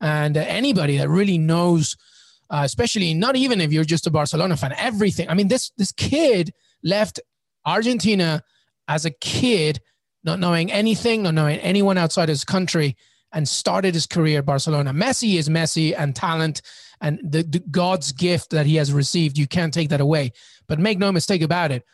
and 0.00 0.38
anybody 0.38 0.96
that 0.96 1.10
really 1.10 1.36
knows 1.36 1.96
uh, 2.50 2.62
especially 2.64 3.14
not 3.14 3.36
even 3.36 3.60
if 3.60 3.72
you're 3.72 3.84
just 3.84 4.06
a 4.06 4.10
Barcelona 4.10 4.56
fan. 4.56 4.72
Everything. 4.76 5.28
I 5.28 5.34
mean, 5.34 5.48
this 5.48 5.70
this 5.76 5.92
kid 5.92 6.52
left 6.82 7.20
Argentina 7.64 8.42
as 8.88 9.04
a 9.04 9.10
kid, 9.10 9.80
not 10.24 10.38
knowing 10.38 10.70
anything, 10.70 11.22
not 11.22 11.34
knowing 11.34 11.58
anyone 11.58 11.98
outside 11.98 12.28
his 12.28 12.44
country, 12.44 12.96
and 13.32 13.48
started 13.48 13.94
his 13.94 14.06
career 14.06 14.38
at 14.38 14.46
Barcelona. 14.46 14.92
Messi 14.92 15.38
is 15.38 15.48
Messi 15.48 15.94
and 15.96 16.14
talent 16.14 16.62
and 17.00 17.20
the, 17.22 17.42
the 17.42 17.58
God's 17.58 18.12
gift 18.12 18.50
that 18.50 18.66
he 18.66 18.76
has 18.76 18.92
received. 18.92 19.36
You 19.36 19.46
can't 19.46 19.74
take 19.74 19.90
that 19.90 20.00
away. 20.00 20.32
But 20.66 20.78
make 20.78 20.98
no 20.98 21.12
mistake 21.12 21.42
about 21.42 21.70
it. 21.70 21.84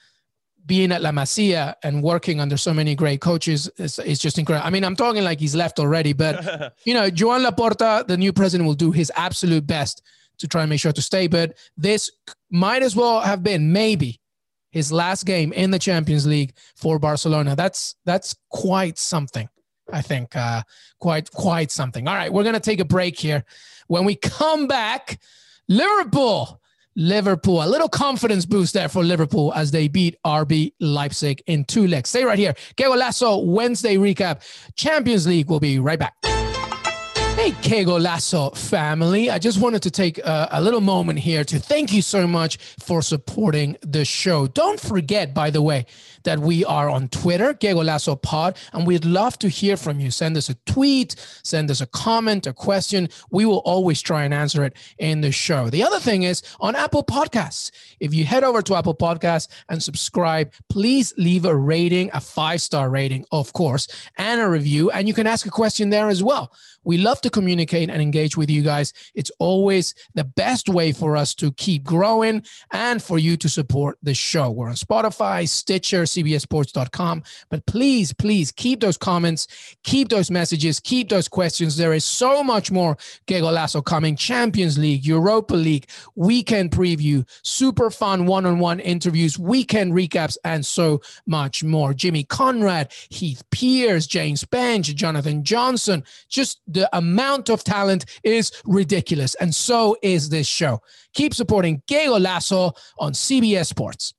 being 0.65 0.93
at 0.93 1.03
La 1.03 1.11
Masia 1.11 1.75
and 1.83 2.03
working 2.03 2.41
under 2.41 2.57
so 2.57 2.73
many 2.73 2.95
great 2.95 3.21
coaches 3.21 3.69
is, 3.79 3.99
is 3.99 4.19
just 4.19 4.39
incredible. 4.39 4.67
I 4.67 4.71
mean, 4.71 4.85
I'm 4.85 4.97
talking 4.97 5.25
like 5.25 5.41
he's 5.41 5.57
left 5.57 5.79
already, 5.79 6.13
but 6.13 6.75
you 6.85 6.95
know, 6.95 7.11
Joan 7.11 7.43
Laporta, 7.43 8.07
the 8.07 8.17
new 8.17 8.33
president, 8.33 8.67
will 8.67 8.75
do 8.75 8.93
his 8.93 9.11
absolute 9.17 9.67
best 9.67 10.03
to 10.39 10.49
try 10.49 10.63
and 10.63 10.71
make 10.71 10.81
sure 10.81 10.93
to 10.93 11.03
stay. 11.03 11.27
But 11.27 11.57
this 11.77 12.11
might 12.51 12.83
as 12.83 12.97
well 12.97 13.21
have 13.21 13.43
been 13.43 13.73
maybe 13.73 14.21
his 14.71 14.91
last 14.91 15.25
game 15.25 15.53
in 15.53 15.71
the 15.71 15.79
Champions 15.79 16.27
League 16.27 16.55
for 16.77 16.99
Barcelona. 16.99 17.55
That's 17.57 17.97
that's 18.05 18.35
quite 18.51 18.99
something. 18.99 19.49
I 19.93 20.01
think 20.03 20.35
uh, 20.37 20.63
quite 21.01 21.31
quite 21.31 21.71
something. 21.71 22.09
All 22.09 22.15
right, 22.15 22.33
we're 22.33 22.45
gonna 22.45 22.61
take 22.61 22.81
a 22.81 22.85
break 22.85 23.19
here. 23.19 23.45
When 23.89 24.05
we 24.05 24.15
come 24.15 24.67
back, 24.67 25.21
Liverpool 25.69 26.61
Liverpool. 26.97 27.63
A 27.63 27.67
little 27.67 27.89
confidence 27.89 28.47
boost 28.47 28.75
there 28.75 28.89
for 28.89 29.03
Liverpool 29.03 29.53
as 29.55 29.71
they 29.71 29.89
beat 29.89 30.17
RB 30.27 30.73
Leipzig 30.81 31.43
in 31.47 31.65
two 31.65 31.87
legs. 31.87 32.11
Stay 32.11 32.25
right 32.25 32.39
here. 32.39 32.55
Que 32.77 32.87
Golazo 32.87 33.45
Wednesday 33.45 33.97
recap. 33.97 34.43
Champions 34.77 35.27
League 35.27 35.49
will 35.49 35.61
be 35.61 35.79
right 35.79 35.99
back. 35.99 36.15
Hey, 37.43 37.51
Que 37.61 37.85
Golazo 37.85 38.57
family. 38.57 39.29
I 39.29 39.41
just 39.41 39.59
wanted 39.59 39.83
to 39.83 39.91
take 39.91 40.19
a, 40.19 40.49
a, 40.53 40.63
little 40.63 40.81
moment 40.81 41.19
here 41.19 41.43
to 41.43 41.59
thank 41.59 41.93
you 41.93 42.01
so 42.01 42.25
much 42.25 42.57
for 42.79 43.03
supporting 43.03 43.77
the 43.81 44.05
show. 44.05 44.47
Don't 44.47 44.79
forget, 44.79 45.35
by 45.35 45.51
the 45.51 45.61
way, 45.61 45.87
that 46.25 46.39
we 46.39 46.65
are 46.65 46.89
on 46.89 47.09
Twitter, 47.09 47.55
Que 47.55 47.75
Golazo 47.75 48.21
Pod, 48.21 48.57
and 48.73 48.87
we'd 48.87 49.05
love 49.05 49.39
to 49.41 49.49
hear 49.49 49.77
from 49.77 50.01
you. 50.01 50.11
Send 50.11 50.37
us 50.37 50.49
a 50.49 50.55
tweet, 50.67 51.15
send 51.43 51.71
us 51.71 51.81
a 51.81 51.87
comment, 51.87 52.47
a 52.47 52.53
question. 52.53 53.09
We 53.31 53.47
will 53.47 53.59
always 53.59 54.01
try 54.03 54.25
and 54.25 54.35
answer 54.35 54.65
it 54.65 54.77
in 54.99 55.21
the 55.21 55.33
show. 55.33 55.71
The 55.71 55.83
other 55.83 56.01
thing 56.01 56.23
is 56.23 56.43
on 56.61 56.77
Apple 56.77 57.05
Podcasts. 57.05 57.71
If 58.01 58.15
you 58.15 58.25
head 58.25 58.45
over 58.45 58.63
to 58.63 58.75
Apple 58.75 58.95
Podcasts 58.95 59.49
and 59.69 59.83
subscribe, 59.83 60.53
please 60.69 61.13
leave 61.17 61.45
a 61.45 61.57
rating, 61.57 62.11
a 62.13 62.21
five 62.21 62.61
star 62.61 62.91
rating, 62.91 63.25
of 63.33 63.53
course, 63.53 63.89
and 64.17 64.41
a 64.41 64.49
review. 64.49 64.91
And 64.91 65.09
you 65.09 65.15
can 65.15 65.27
ask 65.27 65.47
a 65.47 65.51
question 65.51 65.91
there 65.91 66.09
as 66.09 66.23
well. 66.23 66.53
We 66.85 66.99
love 66.99 67.21
to 67.21 67.31
communicate 67.31 67.91
and 67.91 68.03
engage 68.03 68.37
with 68.37 68.51
you 68.51 68.63
guys. 68.63 68.93
It's 69.15 69.31
always 69.39 69.95
the 70.15 70.25
best 70.25 70.69
way 70.69 70.93
for 70.93 71.17
us 71.17 71.35
to 71.37 71.53
keep 71.53 71.85
growing 71.85 72.43
and 72.73 73.03
for 73.03 73.19
you 73.19 73.37
to 73.37 73.49
support 73.49 73.99
the 74.03 74.15
show. 74.15 74.51
We're 74.51 74.69
on 74.69 74.75
Spotify, 74.75 75.49
Stitcher, 75.49 76.07
cbsports.com. 76.15 77.23
But 77.51 77.67
please, 77.67 78.13
please 78.13 78.53
keep 78.53 78.81
those 78.81 78.97
comments, 78.97 79.47
keep 79.85 80.09
those 80.09 80.31
messages, 80.31 80.81
keep 80.81 81.09
those 81.09 81.29
questions. 81.29 81.77
There 81.77 81.93
is 81.93 82.05
so 82.05 82.43
much 82.43 82.71
more 82.71 82.97
Que 83.27 83.41
Golazo 83.41 83.85
coming 83.85 84.17
Champions 84.17 84.79
League, 84.79 85.05
Europa 85.05 85.55
League, 85.55 85.89
weekend 86.15 86.71
preview, 86.71 87.27
super 87.43 87.91
fun 87.91 88.27
one 88.27 88.47
on 88.47 88.59
one 88.59 88.81
interviews, 88.81 89.39
weekend 89.39 89.93
recaps, 89.93 90.37
and 90.45 90.65
so 90.65 91.01
much 91.27 91.65
more. 91.65 91.95
Jimmy 91.95 92.25
Conrad, 92.25 92.93
Heath 93.11 93.43
Pearce, 93.51 94.07
James 94.07 94.45
Benge, 94.45 94.95
Jonathan 94.95 95.45
Johnson. 95.45 96.05
Just 96.29 96.61
the 96.67 96.89
amount 96.97 97.49
of 97.51 97.65
talent 97.65 98.05
is 98.23 98.53
ridiculous. 98.65 99.35
And 99.37 99.55
so 99.55 99.97
is 100.03 100.29
this 100.29 100.47
show. 100.47 100.81
Keep 101.15 101.35
supporting 101.35 101.83
Que 101.87 102.07
Golazo 102.07 102.77
on 102.99 103.13
CBS 103.13 103.67
Sports. 103.67 104.15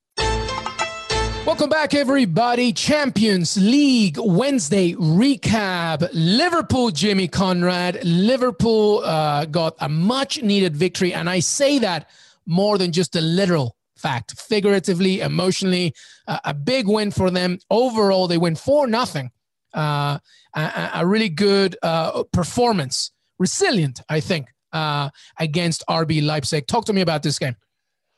Welcome 1.46 1.70
back, 1.70 1.94
everybody. 1.94 2.72
Champions 2.72 3.58
League 3.58 4.16
Wednesday 4.18 4.94
recap. 4.94 6.08
Liverpool, 6.14 6.90
Jimmy 6.90 7.28
Conrad. 7.28 8.02
Liverpool 8.06 9.00
uh, 9.04 9.44
got 9.44 9.76
a 9.82 9.90
much 9.90 10.42
needed 10.42 10.74
victory. 10.74 11.14
And 11.14 11.30
I 11.30 11.40
say 11.40 11.80
that 11.80 12.10
more 12.46 12.78
than 12.78 12.94
just 12.94 13.18
a 13.18 13.22
literal 13.22 13.76
fact, 13.98 14.40
figuratively, 14.40 15.20
emotionally, 15.20 15.94
uh, 16.30 16.40
a 16.46 16.54
big 16.54 16.88
win 16.88 17.12
for 17.12 17.30
them. 17.30 17.60
Overall, 17.70 18.30
they 18.30 18.38
win 18.38 18.56
4 18.56 18.88
nothing. 18.88 19.30
Uh, 19.74 20.20
a, 20.56 20.92
a, 20.94 21.06
really 21.06 21.30
good 21.30 21.76
uh, 21.84 22.24
performance, 22.32 23.12
resilient, 23.38 24.00
I 24.08 24.22
think, 24.22 24.48
uh, 24.72 25.10
against 25.38 25.84
RB 25.90 26.26
Leipzig. 26.26 26.68
Talk 26.68 26.86
to 26.86 26.94
me 26.94 27.02
about 27.02 27.22
this 27.22 27.38
game 27.38 27.58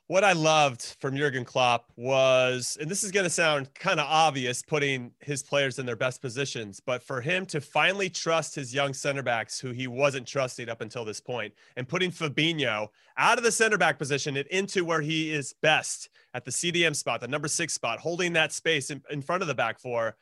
what 0.08 0.24
I 0.24 0.34
loved 0.34 0.98
from 1.00 1.18
Jurgen 1.18 1.46
Klopp 1.46 1.92
was, 1.96 2.78
and 2.80 2.90
this 2.90 3.04
is 3.04 3.10
going 3.10 3.24
to 3.24 3.30
sound 3.30 3.74
kind 3.74 4.00
of 4.00 4.06
obvious, 4.08 4.62
putting 4.62 5.12
his 5.20 5.42
players 5.42 5.80
in 5.80 5.86
their 5.88 5.96
best 5.96 6.22
positions, 6.22 6.80
but 6.80 7.02
for 7.02 7.22
him 7.22 7.46
to 7.48 7.60
finally 7.60 8.10
trust 8.10 8.54
his 8.54 8.72
young 8.72 8.94
center 8.94 9.24
backs, 9.24 9.60
who 9.60 9.72
he 9.72 9.88
wasn't 9.88 10.28
trusting 10.28 10.70
up 10.70 10.82
until 10.82 11.06
this 11.06 11.20
point, 11.20 11.54
and 11.76 11.88
putting 11.88 12.12
Fabinho 12.12 12.88
out 13.18 13.40
of 13.40 13.44
the 13.44 13.52
center 13.52 13.80
back 13.80 13.98
position 13.98 14.38
and 14.38 14.48
into 14.50 14.86
where 14.86 15.02
he 15.02 15.32
is 15.32 15.56
best 15.64 16.10
at 16.36 16.46
the 16.46 16.52
CDM 16.52 16.96
spot, 16.96 17.20
the 17.20 17.28
number 17.28 17.48
six 17.48 17.74
spot, 17.74 17.98
holding 17.98 18.34
that 18.34 18.54
space 18.54 18.92
in, 18.92 19.02
in 19.10 19.24
front 19.24 19.42
of 19.42 19.48
the 19.48 19.56
back 19.56 19.80
four 19.80 20.16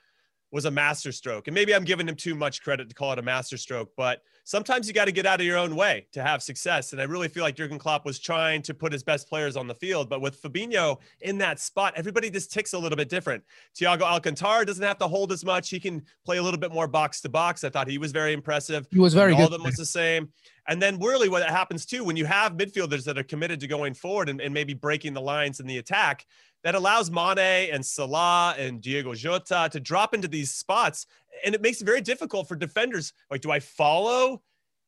was 0.52 0.66
a 0.66 0.72
masterstroke. 0.72 1.48
And 1.48 1.56
maybe 1.56 1.76
I'm 1.76 1.84
giving 1.84 2.08
him 2.08 2.16
too 2.16 2.36
much 2.36 2.62
credit 2.62 2.88
to 2.88 2.96
call 2.96 3.12
it 3.12 3.20
a 3.20 3.24
masterstroke, 3.24 3.90
but 3.98 4.22
sometimes 4.44 4.88
you 4.88 4.94
got 4.94 5.06
to 5.06 5.12
get 5.12 5.26
out 5.26 5.40
of 5.40 5.46
your 5.46 5.58
own 5.58 5.76
way 5.76 6.08
to 6.12 6.22
have 6.22 6.44
success. 6.44 6.92
And 6.92 7.02
I 7.02 7.06
really 7.06 7.28
feel 7.28 7.44
like 7.44 7.56
Jurgen 7.56 7.80
Klopp 7.80 8.06
was 8.06 8.20
trying 8.20 8.62
to 8.64 8.74
put 8.74 8.92
his 8.92 9.04
best 9.04 9.28
players 9.28 9.56
on 9.56 9.68
the 9.68 9.76
field, 9.76 10.10
but 10.10 10.22
with 10.22 10.42
Fabinho 10.42 11.00
in 11.22 11.38
that 11.40 11.60
spot, 11.60 11.94
everybody 11.96 12.30
just 12.30 12.52
ticks 12.52 12.74
a 12.74 12.80
little 12.80 12.96
bit 12.96 13.10
different. 13.10 13.44
Thiago 13.76 14.02
Alcantara 14.02 14.66
doesn't 14.66 14.84
have 14.84 14.98
to 15.00 15.08
hold 15.08 15.32
as 15.32 15.46
much. 15.46 15.70
He 15.70 15.80
can 15.80 16.04
play 16.26 16.38
a 16.38 16.44
little 16.44 16.60
bit 16.60 16.72
more 16.72 16.88
box 16.88 17.22
to 17.22 17.30
box. 17.30 17.64
I 17.64 17.70
thought 17.70 17.88
he 17.88 17.98
was 17.98 18.12
very 18.12 18.34
impressive. 18.34 18.88
He 18.92 19.00
was 19.00 19.14
very 19.14 19.32
all 19.32 19.38
good. 19.38 19.44
All 19.44 19.48
of 19.48 19.52
them 19.54 19.64
was 19.64 19.76
the 19.76 19.86
same. 19.86 20.30
And 20.68 20.82
then 20.82 21.00
really 21.00 21.30
what 21.30 21.48
happens 21.48 21.86
too, 21.86 22.04
when 22.04 22.16
you 22.16 22.26
have 22.26 22.54
midfielders 22.54 23.04
that 23.06 23.18
are 23.18 23.24
committed 23.24 23.60
to 23.62 23.68
going 23.68 23.94
forward 23.94 24.30
and, 24.30 24.40
and 24.40 24.54
maybe 24.54 24.74
breaking 24.74 25.14
the 25.14 25.22
lines 25.22 25.60
in 25.60 25.68
the 25.68 25.78
attack, 25.78 26.26
that 26.64 26.76
allows 26.76 27.12
Mane 27.12 27.70
and 27.72 27.86
Salah 27.86 28.56
and 28.58 28.82
Diego 28.82 29.14
Jota 29.14 29.70
to 29.72 29.80
drop 29.80 30.14
into 30.14 30.28
these 30.28 30.52
spots. 30.52 31.06
And 31.46 31.54
it 31.54 31.62
makes 31.62 31.82
it 31.82 31.86
very 31.86 32.02
difficult 32.02 32.48
for 32.48 32.56
defenders. 32.56 33.14
Like, 33.30 33.42
do 33.42 33.52
I 33.52 33.60
follow 33.60 34.42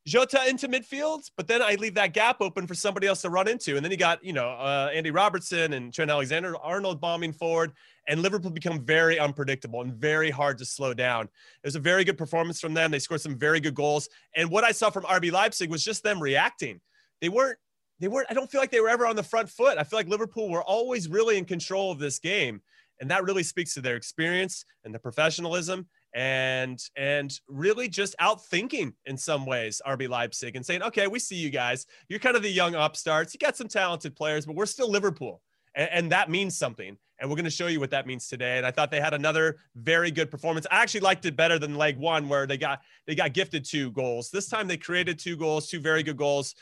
Jota 0.06 0.48
into 0.48 0.68
midfield? 0.68 1.30
But 1.36 1.48
then 1.48 1.60
I 1.60 1.74
leave 1.74 1.94
that 1.94 2.14
gap 2.14 2.40
open 2.40 2.66
for 2.66 2.74
somebody 2.74 3.06
else 3.06 3.20
to 3.22 3.30
run 3.30 3.46
into. 3.46 3.76
And 3.76 3.84
then 3.84 3.90
you 3.90 3.98
got, 3.98 4.24
you 4.24 4.32
know, 4.32 4.48
uh, 4.48 4.90
Andy 4.94 5.10
Robertson 5.10 5.74
and 5.74 5.92
Trent 5.92 6.10
Alexander 6.10 6.56
Arnold 6.56 7.00
bombing 7.00 7.32
forward. 7.32 7.72
And 8.08 8.22
Liverpool 8.22 8.50
become 8.50 8.84
very 8.84 9.18
unpredictable 9.18 9.82
and 9.82 9.92
very 9.92 10.30
hard 10.30 10.56
to 10.58 10.64
slow 10.64 10.94
down. 10.94 11.24
It 11.24 11.66
was 11.66 11.76
a 11.76 11.80
very 11.80 12.04
good 12.04 12.16
performance 12.16 12.60
from 12.60 12.72
them. 12.72 12.90
They 12.90 13.00
scored 13.00 13.20
some 13.20 13.36
very 13.36 13.60
good 13.60 13.74
goals. 13.74 14.08
And 14.34 14.48
what 14.48 14.64
I 14.64 14.72
saw 14.72 14.88
from 14.90 15.02
RB 15.04 15.30
Leipzig 15.30 15.70
was 15.70 15.84
just 15.84 16.02
them 16.04 16.22
reacting. 16.22 16.80
They 17.20 17.28
weren't 17.28 17.58
they 18.00 18.08
weren't, 18.08 18.26
I 18.30 18.34
don't 18.34 18.50
feel 18.50 18.60
like 18.60 18.70
they 18.70 18.80
were 18.80 18.88
ever 18.88 19.06
on 19.06 19.16
the 19.16 19.22
front 19.22 19.48
foot. 19.48 19.78
I 19.78 19.84
feel 19.84 19.98
like 19.98 20.08
Liverpool 20.08 20.50
were 20.50 20.62
always 20.62 21.08
really 21.08 21.38
in 21.38 21.44
control 21.44 21.90
of 21.90 21.98
this 21.98 22.18
game. 22.18 22.60
And 23.00 23.10
that 23.10 23.24
really 23.24 23.42
speaks 23.42 23.74
to 23.74 23.80
their 23.80 23.96
experience 23.96 24.64
and 24.84 24.94
the 24.94 24.98
professionalism 24.98 25.86
and 26.14 26.82
and 26.96 27.38
really 27.46 27.88
just 27.88 28.16
outthinking 28.18 28.94
in 29.04 29.18
some 29.18 29.44
ways 29.44 29.82
RB 29.86 30.08
Leipzig 30.08 30.56
and 30.56 30.64
saying, 30.64 30.82
okay, 30.82 31.06
we 31.06 31.18
see 31.18 31.36
you 31.36 31.50
guys. 31.50 31.86
You're 32.08 32.20
kind 32.20 32.36
of 32.36 32.42
the 32.42 32.50
young 32.50 32.74
upstarts. 32.74 33.34
You 33.34 33.38
got 33.38 33.56
some 33.56 33.68
talented 33.68 34.16
players, 34.16 34.46
but 34.46 34.56
we're 34.56 34.66
still 34.66 34.90
Liverpool. 34.90 35.42
And, 35.74 35.90
and 35.92 36.12
that 36.12 36.30
means 36.30 36.56
something. 36.56 36.96
And 37.18 37.30
we're 37.30 37.36
going 37.36 37.44
to 37.44 37.50
show 37.50 37.66
you 37.66 37.80
what 37.80 37.90
that 37.90 38.06
means 38.06 38.28
today. 38.28 38.58
And 38.58 38.66
I 38.66 38.70
thought 38.70 38.90
they 38.90 39.00
had 39.00 39.14
another 39.14 39.56
very 39.74 40.10
good 40.10 40.30
performance. 40.30 40.66
I 40.70 40.82
actually 40.82 41.00
liked 41.00 41.24
it 41.24 41.34
better 41.34 41.58
than 41.58 41.74
leg 41.74 41.98
one, 41.98 42.28
where 42.28 42.46
they 42.46 42.58
got 42.58 42.80
they 43.06 43.14
got 43.14 43.34
gifted 43.34 43.64
two 43.64 43.90
goals. 43.90 44.30
This 44.30 44.48
time 44.48 44.66
they 44.68 44.76
created 44.78 45.18
two 45.18 45.36
goals, 45.36 45.68
two 45.68 45.80
very 45.80 46.02
good 46.02 46.16
goals 46.16 46.54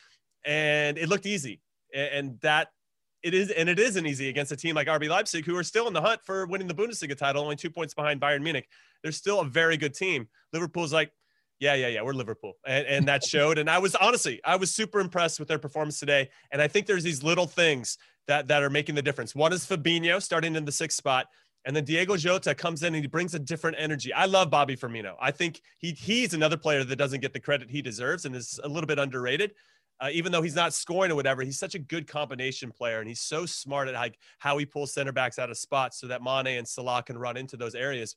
and 0.44 0.98
it 0.98 1.08
looked 1.08 1.26
easy. 1.26 1.60
And 1.94 2.40
that 2.40 2.68
it 3.22 3.32
is, 3.32 3.50
and 3.50 3.68
it 3.68 3.78
isn't 3.78 4.04
easy 4.04 4.28
against 4.28 4.52
a 4.52 4.56
team 4.56 4.74
like 4.74 4.86
RB 4.86 5.08
Leipzig, 5.08 5.46
who 5.46 5.56
are 5.56 5.62
still 5.62 5.86
in 5.88 5.94
the 5.94 6.00
hunt 6.02 6.20
for 6.24 6.46
winning 6.46 6.68
the 6.68 6.74
Bundesliga 6.74 7.16
title, 7.16 7.42
only 7.42 7.56
two 7.56 7.70
points 7.70 7.94
behind 7.94 8.20
Bayern 8.20 8.42
Munich. 8.42 8.68
They're 9.02 9.12
still 9.12 9.40
a 9.40 9.44
very 9.44 9.76
good 9.76 9.94
team. 9.94 10.28
Liverpool's 10.52 10.92
like, 10.92 11.10
yeah, 11.58 11.74
yeah, 11.74 11.88
yeah, 11.88 12.02
we're 12.02 12.12
Liverpool. 12.12 12.54
And, 12.66 12.86
and 12.86 13.08
that 13.08 13.24
showed. 13.24 13.56
And 13.58 13.70
I 13.70 13.78
was 13.78 13.94
honestly, 13.94 14.40
I 14.44 14.56
was 14.56 14.74
super 14.74 15.00
impressed 15.00 15.38
with 15.38 15.48
their 15.48 15.58
performance 15.58 15.98
today. 15.98 16.28
And 16.52 16.60
I 16.60 16.68
think 16.68 16.86
there's 16.86 17.04
these 17.04 17.22
little 17.22 17.46
things 17.46 17.96
that, 18.26 18.48
that 18.48 18.62
are 18.62 18.70
making 18.70 18.94
the 18.94 19.02
difference. 19.02 19.34
One 19.34 19.52
is 19.52 19.64
Fabinho 19.64 20.20
starting 20.20 20.56
in 20.56 20.64
the 20.64 20.72
sixth 20.72 20.98
spot. 20.98 21.26
And 21.64 21.74
then 21.74 21.84
Diego 21.84 22.16
Jota 22.18 22.54
comes 22.54 22.82
in 22.82 22.94
and 22.94 23.02
he 23.02 23.08
brings 23.08 23.34
a 23.34 23.38
different 23.38 23.78
energy. 23.80 24.12
I 24.12 24.26
love 24.26 24.50
Bobby 24.50 24.76
Firmino. 24.76 25.14
I 25.18 25.30
think 25.30 25.62
he 25.78 25.92
he's 25.92 26.34
another 26.34 26.58
player 26.58 26.84
that 26.84 26.96
doesn't 26.96 27.20
get 27.20 27.32
the 27.32 27.40
credit 27.40 27.70
he 27.70 27.80
deserves 27.80 28.26
and 28.26 28.36
is 28.36 28.60
a 28.62 28.68
little 28.68 28.86
bit 28.86 28.98
underrated 28.98 29.52
uh, 30.00 30.08
even 30.12 30.32
though 30.32 30.42
he's 30.42 30.54
not 30.54 30.74
scoring 30.74 31.12
or 31.12 31.14
whatever, 31.14 31.42
he's 31.42 31.58
such 31.58 31.74
a 31.74 31.78
good 31.78 32.06
combination 32.06 32.70
player, 32.70 33.00
and 33.00 33.08
he's 33.08 33.20
so 33.20 33.46
smart 33.46 33.88
at 33.88 33.94
like 33.94 34.18
how 34.38 34.58
he 34.58 34.66
pulls 34.66 34.92
center 34.92 35.12
backs 35.12 35.38
out 35.38 35.50
of 35.50 35.56
spots 35.56 35.98
so 36.00 36.06
that 36.08 36.22
Mane 36.22 36.58
and 36.58 36.66
Salah 36.66 37.02
can 37.02 37.16
run 37.16 37.36
into 37.36 37.56
those 37.56 37.74
areas. 37.74 38.16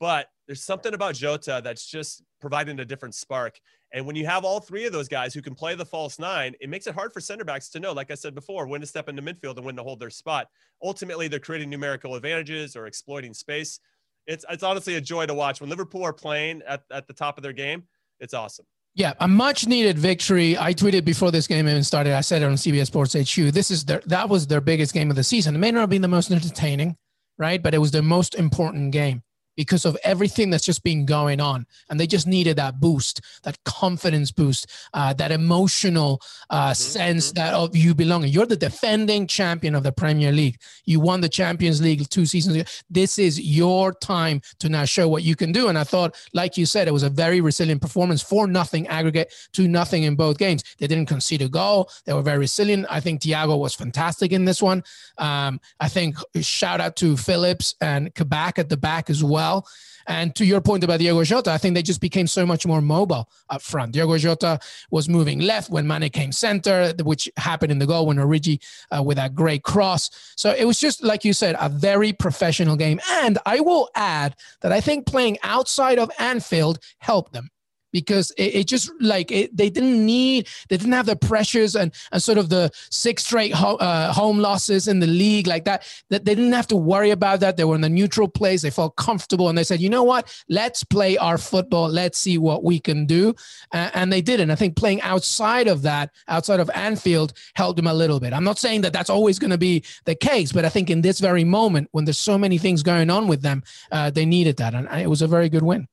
But 0.00 0.28
there's 0.46 0.64
something 0.64 0.94
about 0.94 1.16
Jota 1.16 1.60
that's 1.62 1.86
just 1.86 2.22
providing 2.40 2.78
a 2.80 2.84
different 2.84 3.14
spark. 3.14 3.58
And 3.92 4.06
when 4.06 4.16
you 4.16 4.26
have 4.26 4.44
all 4.44 4.60
three 4.60 4.86
of 4.86 4.92
those 4.92 5.08
guys 5.08 5.34
who 5.34 5.42
can 5.42 5.54
play 5.54 5.74
the 5.74 5.84
false 5.84 6.18
nine, 6.18 6.54
it 6.60 6.68
makes 6.68 6.86
it 6.86 6.94
hard 6.94 7.12
for 7.12 7.20
center 7.20 7.44
backs 7.44 7.68
to 7.70 7.80
know, 7.80 7.92
like 7.92 8.10
I 8.10 8.14
said 8.14 8.34
before, 8.34 8.66
when 8.66 8.80
to 8.80 8.86
step 8.86 9.08
into 9.08 9.22
midfield 9.22 9.56
and 9.56 9.64
when 9.64 9.76
to 9.76 9.82
hold 9.82 9.98
their 9.98 10.10
spot. 10.10 10.48
Ultimately, 10.82 11.26
they're 11.26 11.40
creating 11.40 11.70
numerical 11.70 12.14
advantages 12.14 12.76
or 12.76 12.86
exploiting 12.86 13.34
space. 13.34 13.80
It's 14.26 14.44
it's 14.50 14.62
honestly 14.62 14.96
a 14.96 15.00
joy 15.00 15.26
to 15.26 15.34
watch 15.34 15.60
when 15.60 15.70
Liverpool 15.70 16.04
are 16.04 16.12
playing 16.12 16.62
at, 16.66 16.82
at 16.92 17.06
the 17.06 17.14
top 17.14 17.38
of 17.38 17.42
their 17.42 17.54
game. 17.54 17.84
It's 18.20 18.34
awesome. 18.34 18.66
Yeah, 18.98 19.14
a 19.20 19.28
much 19.28 19.68
needed 19.68 19.96
victory. 19.96 20.58
I 20.58 20.74
tweeted 20.74 21.04
before 21.04 21.30
this 21.30 21.46
game 21.46 21.68
even 21.68 21.84
started. 21.84 22.14
I 22.14 22.20
said 22.20 22.42
it 22.42 22.46
on 22.46 22.54
CBS 22.54 22.86
Sports 22.86 23.14
HQ. 23.14 23.52
This 23.52 23.70
is 23.70 23.84
their 23.84 24.02
that 24.06 24.28
was 24.28 24.48
their 24.48 24.60
biggest 24.60 24.92
game 24.92 25.08
of 25.08 25.14
the 25.14 25.22
season. 25.22 25.54
It 25.54 25.58
may 25.58 25.70
not 25.70 25.82
have 25.82 25.90
been 25.90 26.02
the 26.02 26.08
most 26.08 26.32
entertaining. 26.32 26.96
right? 27.38 27.62
But 27.62 27.74
it 27.74 27.78
was 27.78 27.92
the 27.92 28.02
most 28.02 28.34
important 28.34 28.90
game 28.90 29.22
because 29.58 29.84
of 29.84 29.96
everything 30.04 30.50
that's 30.50 30.64
just 30.64 30.84
been 30.84 31.04
going 31.04 31.40
on. 31.40 31.66
And 31.90 31.98
they 31.98 32.06
just 32.06 32.28
needed 32.28 32.56
that 32.58 32.78
boost, 32.78 33.20
that 33.42 33.58
confidence 33.64 34.30
boost, 34.30 34.70
uh, 34.94 35.12
that 35.14 35.32
emotional 35.32 36.22
uh, 36.48 36.66
mm-hmm. 36.66 36.74
sense 36.74 37.32
mm-hmm. 37.32 37.38
that 37.38 37.54
of 37.54 37.76
you 37.76 37.92
belonging. 37.92 38.32
You're 38.32 38.46
the 38.46 38.56
defending 38.56 39.26
champion 39.26 39.74
of 39.74 39.82
the 39.82 39.90
Premier 39.90 40.30
League. 40.30 40.60
You 40.84 41.00
won 41.00 41.22
the 41.22 41.28
Champions 41.28 41.82
League 41.82 42.08
two 42.08 42.24
seasons 42.24 42.54
ago. 42.54 42.70
This 42.88 43.18
is 43.18 43.40
your 43.40 43.92
time 43.94 44.42
to 44.60 44.68
now 44.68 44.84
show 44.84 45.08
what 45.08 45.24
you 45.24 45.34
can 45.34 45.50
do. 45.50 45.66
And 45.66 45.76
I 45.76 45.82
thought, 45.82 46.14
like 46.32 46.56
you 46.56 46.64
said, 46.64 46.86
it 46.86 46.92
was 46.92 47.02
a 47.02 47.10
very 47.10 47.40
resilient 47.40 47.82
performance. 47.82 48.22
for 48.22 48.46
nothing 48.46 48.86
aggregate, 48.86 49.34
two 49.52 49.66
nothing 49.66 50.04
in 50.04 50.14
both 50.14 50.38
games. 50.38 50.62
They 50.78 50.86
didn't 50.86 51.06
concede 51.06 51.42
a 51.42 51.48
goal. 51.48 51.90
They 52.04 52.12
were 52.12 52.22
very 52.22 52.38
resilient. 52.38 52.86
I 52.88 53.00
think 53.00 53.22
Thiago 53.22 53.58
was 53.58 53.74
fantastic 53.74 54.30
in 54.30 54.44
this 54.44 54.62
one. 54.62 54.84
Um, 55.16 55.60
I 55.80 55.88
think 55.88 56.14
shout 56.40 56.80
out 56.80 56.94
to 56.96 57.16
Phillips 57.16 57.74
and 57.80 58.14
Kabak 58.14 58.60
at 58.60 58.68
the 58.68 58.76
back 58.76 59.10
as 59.10 59.24
well 59.24 59.47
well. 59.48 59.66
And 60.06 60.34
to 60.36 60.44
your 60.44 60.62
point 60.62 60.84
about 60.84 61.00
Diego 61.00 61.22
Jota, 61.22 61.50
I 61.52 61.58
think 61.58 61.74
they 61.74 61.82
just 61.82 62.00
became 62.00 62.26
so 62.26 62.46
much 62.46 62.66
more 62.66 62.80
mobile 62.80 63.28
up 63.50 63.60
front. 63.60 63.92
Diego 63.92 64.16
Jota 64.16 64.58
was 64.90 65.06
moving 65.06 65.40
left 65.40 65.68
when 65.70 65.86
Mane 65.86 66.08
came 66.08 66.32
center, 66.32 66.94
which 67.02 67.28
happened 67.36 67.72
in 67.72 67.78
the 67.78 67.86
goal 67.86 68.06
when 68.06 68.16
Origi 68.16 68.58
uh, 68.90 69.02
with 69.02 69.18
that 69.18 69.34
great 69.34 69.62
cross. 69.64 70.10
So 70.36 70.54
it 70.56 70.64
was 70.64 70.80
just, 70.80 71.02
like 71.02 71.26
you 71.26 71.34
said, 71.34 71.56
a 71.60 71.68
very 71.68 72.12
professional 72.14 72.76
game. 72.76 73.00
And 73.10 73.38
I 73.44 73.60
will 73.60 73.90
add 73.94 74.34
that 74.62 74.72
I 74.72 74.80
think 74.80 75.04
playing 75.04 75.36
outside 75.42 75.98
of 75.98 76.10
Anfield 76.18 76.78
helped 77.00 77.34
them 77.34 77.50
because 77.92 78.30
it, 78.32 78.54
it 78.54 78.66
just 78.66 78.90
like 79.00 79.30
it, 79.30 79.56
they 79.56 79.70
didn't 79.70 80.04
need 80.04 80.48
they 80.68 80.76
didn't 80.76 80.92
have 80.92 81.06
the 81.06 81.16
pressures 81.16 81.74
and, 81.76 81.92
and 82.12 82.22
sort 82.22 82.38
of 82.38 82.48
the 82.48 82.70
six 82.90 83.24
straight 83.24 83.52
ho- 83.54 83.76
uh, 83.76 84.12
home 84.12 84.38
losses 84.38 84.88
in 84.88 85.00
the 85.00 85.06
league 85.06 85.46
like 85.46 85.64
that 85.64 85.86
that 86.10 86.24
they 86.24 86.34
didn't 86.34 86.52
have 86.52 86.66
to 86.68 86.76
worry 86.76 87.10
about 87.10 87.40
that. 87.40 87.56
They 87.56 87.64
were 87.64 87.76
in 87.76 87.84
a 87.84 87.88
neutral 87.88 88.28
place. 88.28 88.62
They 88.62 88.70
felt 88.70 88.96
comfortable 88.96 89.48
and 89.48 89.56
they 89.56 89.64
said 89.64 89.80
you 89.80 89.90
know 89.90 90.04
what? 90.04 90.32
Let's 90.48 90.84
play 90.84 91.16
our 91.18 91.38
football. 91.38 91.88
Let's 91.88 92.18
see 92.18 92.38
what 92.38 92.64
we 92.64 92.78
can 92.78 93.06
do. 93.06 93.34
Uh, 93.72 93.90
and 93.94 94.12
they 94.12 94.20
did. 94.22 94.40
And 94.40 94.52
i 94.52 94.54
think 94.54 94.76
playing 94.76 95.00
outside 95.02 95.68
of 95.68 95.82
that 95.82 96.10
outside 96.28 96.60
of 96.60 96.70
anfield 96.74 97.32
helped 97.54 97.76
them 97.76 97.86
a 97.86 97.94
little 97.94 98.20
bit. 98.20 98.32
I'm 98.32 98.44
not 98.44 98.58
saying 98.58 98.82
that 98.82 98.92
that's 98.92 99.10
always 99.10 99.38
going 99.38 99.50
to 99.50 99.58
be 99.58 99.84
the 100.04 100.14
case 100.14 100.52
but 100.52 100.64
i 100.64 100.68
think 100.68 100.90
in 100.90 101.00
this 101.00 101.20
very 101.20 101.44
moment 101.44 101.88
when 101.92 102.04
there's 102.04 102.18
so 102.18 102.38
many 102.38 102.58
things 102.58 102.82
going 102.82 103.10
on 103.10 103.26
with 103.28 103.42
them 103.42 103.62
uh, 103.92 104.10
they 104.10 104.26
needed 104.26 104.56
that. 104.58 104.74
And 104.74 104.88
it 105.00 105.08
was 105.08 105.22
a 105.22 105.26
very 105.26 105.48
good 105.48 105.62
win 105.62 105.88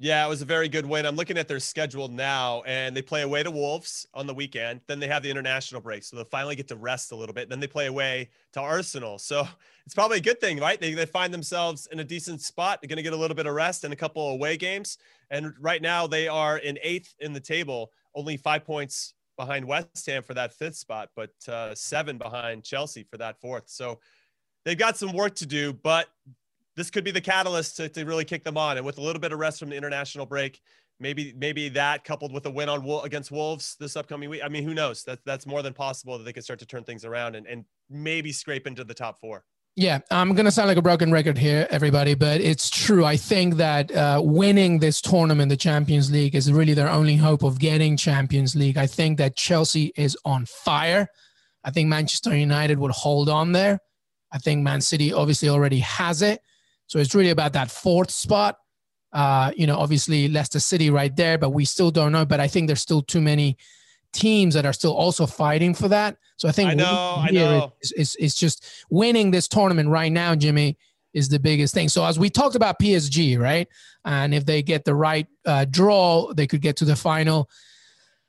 yeah, 0.00 0.24
it 0.24 0.28
was 0.28 0.42
a 0.42 0.44
very 0.44 0.68
good 0.68 0.86
win. 0.86 1.04
I'm 1.04 1.16
looking 1.16 1.36
at 1.38 1.48
their 1.48 1.58
schedule 1.58 2.06
now, 2.06 2.62
and 2.66 2.96
they 2.96 3.02
play 3.02 3.22
away 3.22 3.42
to 3.42 3.50
Wolves 3.50 4.06
on 4.14 4.28
the 4.28 4.34
weekend. 4.34 4.80
Then 4.86 5.00
they 5.00 5.08
have 5.08 5.24
the 5.24 5.30
international 5.30 5.80
break, 5.80 6.04
so 6.04 6.14
they'll 6.14 6.24
finally 6.24 6.54
get 6.54 6.68
to 6.68 6.76
rest 6.76 7.10
a 7.10 7.16
little 7.16 7.34
bit. 7.34 7.48
Then 7.48 7.58
they 7.58 7.66
play 7.66 7.86
away 7.86 8.30
to 8.52 8.60
Arsenal, 8.60 9.18
so 9.18 9.46
it's 9.86 9.94
probably 9.94 10.18
a 10.18 10.22
good 10.22 10.40
thing, 10.40 10.60
right? 10.60 10.80
They, 10.80 10.94
they 10.94 11.04
find 11.04 11.34
themselves 11.34 11.88
in 11.90 11.98
a 11.98 12.04
decent 12.04 12.40
spot. 12.42 12.80
They're 12.80 12.88
going 12.88 12.98
to 12.98 13.02
get 13.02 13.12
a 13.12 13.16
little 13.16 13.34
bit 13.34 13.46
of 13.46 13.54
rest 13.54 13.82
and 13.82 13.92
a 13.92 13.96
couple 13.96 14.28
away 14.28 14.56
games. 14.56 14.98
And 15.30 15.52
right 15.58 15.82
now 15.82 16.06
they 16.06 16.28
are 16.28 16.58
in 16.58 16.78
eighth 16.80 17.16
in 17.18 17.32
the 17.32 17.40
table, 17.40 17.90
only 18.14 18.36
five 18.36 18.64
points 18.64 19.14
behind 19.36 19.66
West 19.66 20.06
Ham 20.06 20.22
for 20.22 20.34
that 20.34 20.52
fifth 20.52 20.76
spot, 20.76 21.10
but 21.16 21.32
uh, 21.48 21.74
seven 21.74 22.18
behind 22.18 22.62
Chelsea 22.62 23.02
for 23.02 23.16
that 23.16 23.40
fourth. 23.40 23.64
So 23.66 23.98
they've 24.64 24.78
got 24.78 24.96
some 24.96 25.12
work 25.12 25.34
to 25.36 25.46
do, 25.46 25.72
but 25.72 26.08
this 26.78 26.90
could 26.90 27.04
be 27.04 27.10
the 27.10 27.20
catalyst 27.20 27.76
to, 27.76 27.88
to 27.88 28.04
really 28.04 28.24
kick 28.24 28.44
them 28.44 28.56
on. 28.56 28.76
And 28.76 28.86
with 28.86 28.98
a 28.98 29.00
little 29.02 29.20
bit 29.20 29.32
of 29.32 29.38
rest 29.38 29.58
from 29.58 29.68
the 29.68 29.76
international 29.76 30.26
break, 30.26 30.60
maybe 31.00 31.34
maybe 31.36 31.68
that 31.70 32.04
coupled 32.04 32.32
with 32.32 32.46
a 32.46 32.50
win 32.50 32.68
on 32.68 32.88
against 33.04 33.30
Wolves 33.30 33.76
this 33.80 33.96
upcoming 33.96 34.30
week. 34.30 34.42
I 34.44 34.48
mean, 34.48 34.62
who 34.62 34.74
knows? 34.74 35.02
That 35.04 35.18
that's 35.26 35.46
more 35.46 35.62
than 35.62 35.74
possible 35.74 36.16
that 36.18 36.24
they 36.24 36.32
could 36.32 36.44
start 36.44 36.60
to 36.60 36.66
turn 36.66 36.84
things 36.84 37.04
around 37.04 37.34
and, 37.34 37.46
and 37.46 37.64
maybe 37.90 38.32
scrape 38.32 38.66
into 38.66 38.84
the 38.84 38.94
top 38.94 39.18
four. 39.18 39.44
Yeah, 39.76 40.00
I'm 40.10 40.34
going 40.34 40.44
to 40.44 40.50
sound 40.50 40.66
like 40.66 40.76
a 40.76 40.82
broken 40.82 41.12
record 41.12 41.38
here, 41.38 41.68
everybody, 41.70 42.14
but 42.14 42.40
it's 42.40 42.68
true. 42.68 43.04
I 43.04 43.16
think 43.16 43.54
that 43.56 43.92
uh, 43.92 44.20
winning 44.24 44.80
this 44.80 45.00
tournament, 45.00 45.50
the 45.50 45.56
Champions 45.56 46.10
League, 46.10 46.34
is 46.34 46.50
really 46.50 46.74
their 46.74 46.88
only 46.88 47.14
hope 47.14 47.44
of 47.44 47.60
getting 47.60 47.96
Champions 47.96 48.56
League. 48.56 48.76
I 48.76 48.88
think 48.88 49.18
that 49.18 49.36
Chelsea 49.36 49.92
is 49.94 50.16
on 50.24 50.46
fire. 50.46 51.06
I 51.62 51.70
think 51.70 51.88
Manchester 51.88 52.36
United 52.36 52.80
would 52.80 52.90
hold 52.90 53.28
on 53.28 53.52
there. 53.52 53.78
I 54.32 54.38
think 54.38 54.62
Man 54.62 54.80
City 54.80 55.12
obviously 55.12 55.48
already 55.48 55.78
has 55.78 56.22
it. 56.22 56.40
So 56.88 56.98
it's 56.98 57.14
really 57.14 57.30
about 57.30 57.52
that 57.52 57.70
fourth 57.70 58.10
spot. 58.10 58.56
Uh, 59.12 59.52
you 59.56 59.66
know, 59.66 59.78
obviously 59.78 60.28
Leicester 60.28 60.60
City 60.60 60.90
right 60.90 61.14
there, 61.14 61.38
but 61.38 61.50
we 61.50 61.64
still 61.64 61.90
don't 61.90 62.12
know. 62.12 62.26
But 62.26 62.40
I 62.40 62.48
think 62.48 62.66
there's 62.66 62.82
still 62.82 63.02
too 63.02 63.20
many 63.20 63.56
teams 64.12 64.54
that 64.54 64.66
are 64.66 64.72
still 64.72 64.94
also 64.94 65.26
fighting 65.26 65.74
for 65.74 65.88
that. 65.88 66.16
So 66.36 66.48
I 66.48 66.52
think 66.52 66.70
I 66.70 66.74
know, 66.74 67.14
I 67.18 67.30
know. 67.30 67.72
Is, 67.80 67.92
is, 67.92 68.16
is 68.16 68.34
just 68.34 68.64
winning 68.90 69.30
this 69.30 69.48
tournament 69.48 69.88
right 69.88 70.10
now, 70.10 70.34
Jimmy, 70.34 70.76
is 71.12 71.28
the 71.28 71.38
biggest 71.38 71.74
thing. 71.74 71.88
So 71.88 72.04
as 72.04 72.18
we 72.18 72.30
talked 72.30 72.54
about 72.54 72.78
PSG, 72.78 73.38
right? 73.38 73.68
And 74.04 74.34
if 74.34 74.46
they 74.46 74.62
get 74.62 74.84
the 74.84 74.94
right 74.94 75.26
uh, 75.44 75.66
draw, 75.66 76.32
they 76.32 76.46
could 76.46 76.60
get 76.60 76.76
to 76.76 76.84
the 76.84 76.96
final. 76.96 77.50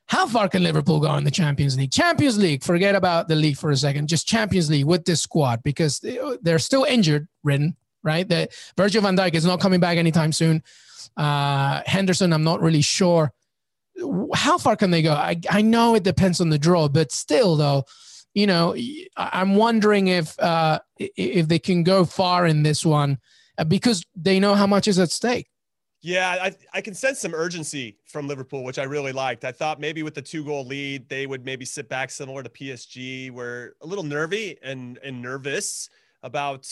How 0.07 0.25
far 0.25 0.49
can 0.49 0.63
Liverpool 0.63 0.99
go 0.99 1.13
in 1.15 1.23
the 1.23 1.31
Champions 1.31 1.77
League? 1.77 1.91
Champions 1.91 2.37
League, 2.37 2.63
forget 2.63 2.95
about 2.95 3.27
the 3.27 3.35
league 3.35 3.57
for 3.57 3.69
a 3.69 3.77
second. 3.77 4.09
Just 4.09 4.27
Champions 4.27 4.69
League 4.69 4.85
with 4.85 5.05
this 5.05 5.21
squad 5.21 5.61
because 5.63 6.03
they're 6.41 6.59
still 6.59 6.83
injured 6.83 7.27
ridden 7.43 7.75
right? 8.03 8.27
That 8.27 8.51
Virgil 8.77 9.01
van 9.01 9.17
Dijk 9.17 9.33
is 9.33 9.45
not 9.45 9.59
coming 9.59 9.79
back 9.79 9.97
anytime 9.97 10.31
soon. 10.31 10.63
Uh, 11.17 11.81
Henderson, 11.85 12.33
I'm 12.33 12.43
not 12.43 12.61
really 12.61 12.81
sure. 12.81 13.31
How 14.33 14.57
far 14.57 14.75
can 14.75 14.91
they 14.91 15.01
go? 15.01 15.13
I, 15.13 15.39
I 15.49 15.61
know 15.61 15.95
it 15.95 16.03
depends 16.03 16.39
on 16.39 16.49
the 16.49 16.59
draw, 16.59 16.87
but 16.87 17.11
still, 17.11 17.55
though, 17.55 17.83
you 18.33 18.47
know, 18.47 18.75
I'm 19.17 19.55
wondering 19.55 20.07
if 20.07 20.39
uh, 20.39 20.79
if 20.97 21.47
they 21.47 21.59
can 21.59 21.83
go 21.83 22.05
far 22.05 22.45
in 22.45 22.63
this 22.63 22.85
one 22.85 23.17
uh, 23.57 23.63
because 23.63 24.05
they 24.15 24.39
know 24.39 24.55
how 24.55 24.67
much 24.67 24.87
is 24.87 24.99
at 24.99 25.11
stake. 25.11 25.47
Yeah, 26.01 26.37
I, 26.41 26.55
I 26.73 26.79
can 26.79 26.93
sense 26.93 27.19
some 27.19 27.33
urgency 27.33 27.97
from 28.05 28.25
Liverpool, 28.27 28.63
which 28.63 28.79
I 28.79 28.83
really 28.83 29.11
liked. 29.11 29.43
I 29.43 29.51
thought 29.51 29.81
maybe 29.81 30.01
with 30.01 30.13
the 30.13 30.21
two 30.21 30.45
goal 30.45 30.65
lead, 30.65 31.09
they 31.09 31.27
would 31.27 31.43
maybe 31.43 31.65
sit 31.65 31.89
back 31.89 32.09
similar 32.09 32.41
to 32.41 32.49
PSG, 32.49 33.31
where 33.31 33.73
a 33.81 33.85
little 33.85 34.05
nervy 34.05 34.57
and, 34.63 34.97
and 35.03 35.21
nervous 35.21 35.89
about 36.23 36.71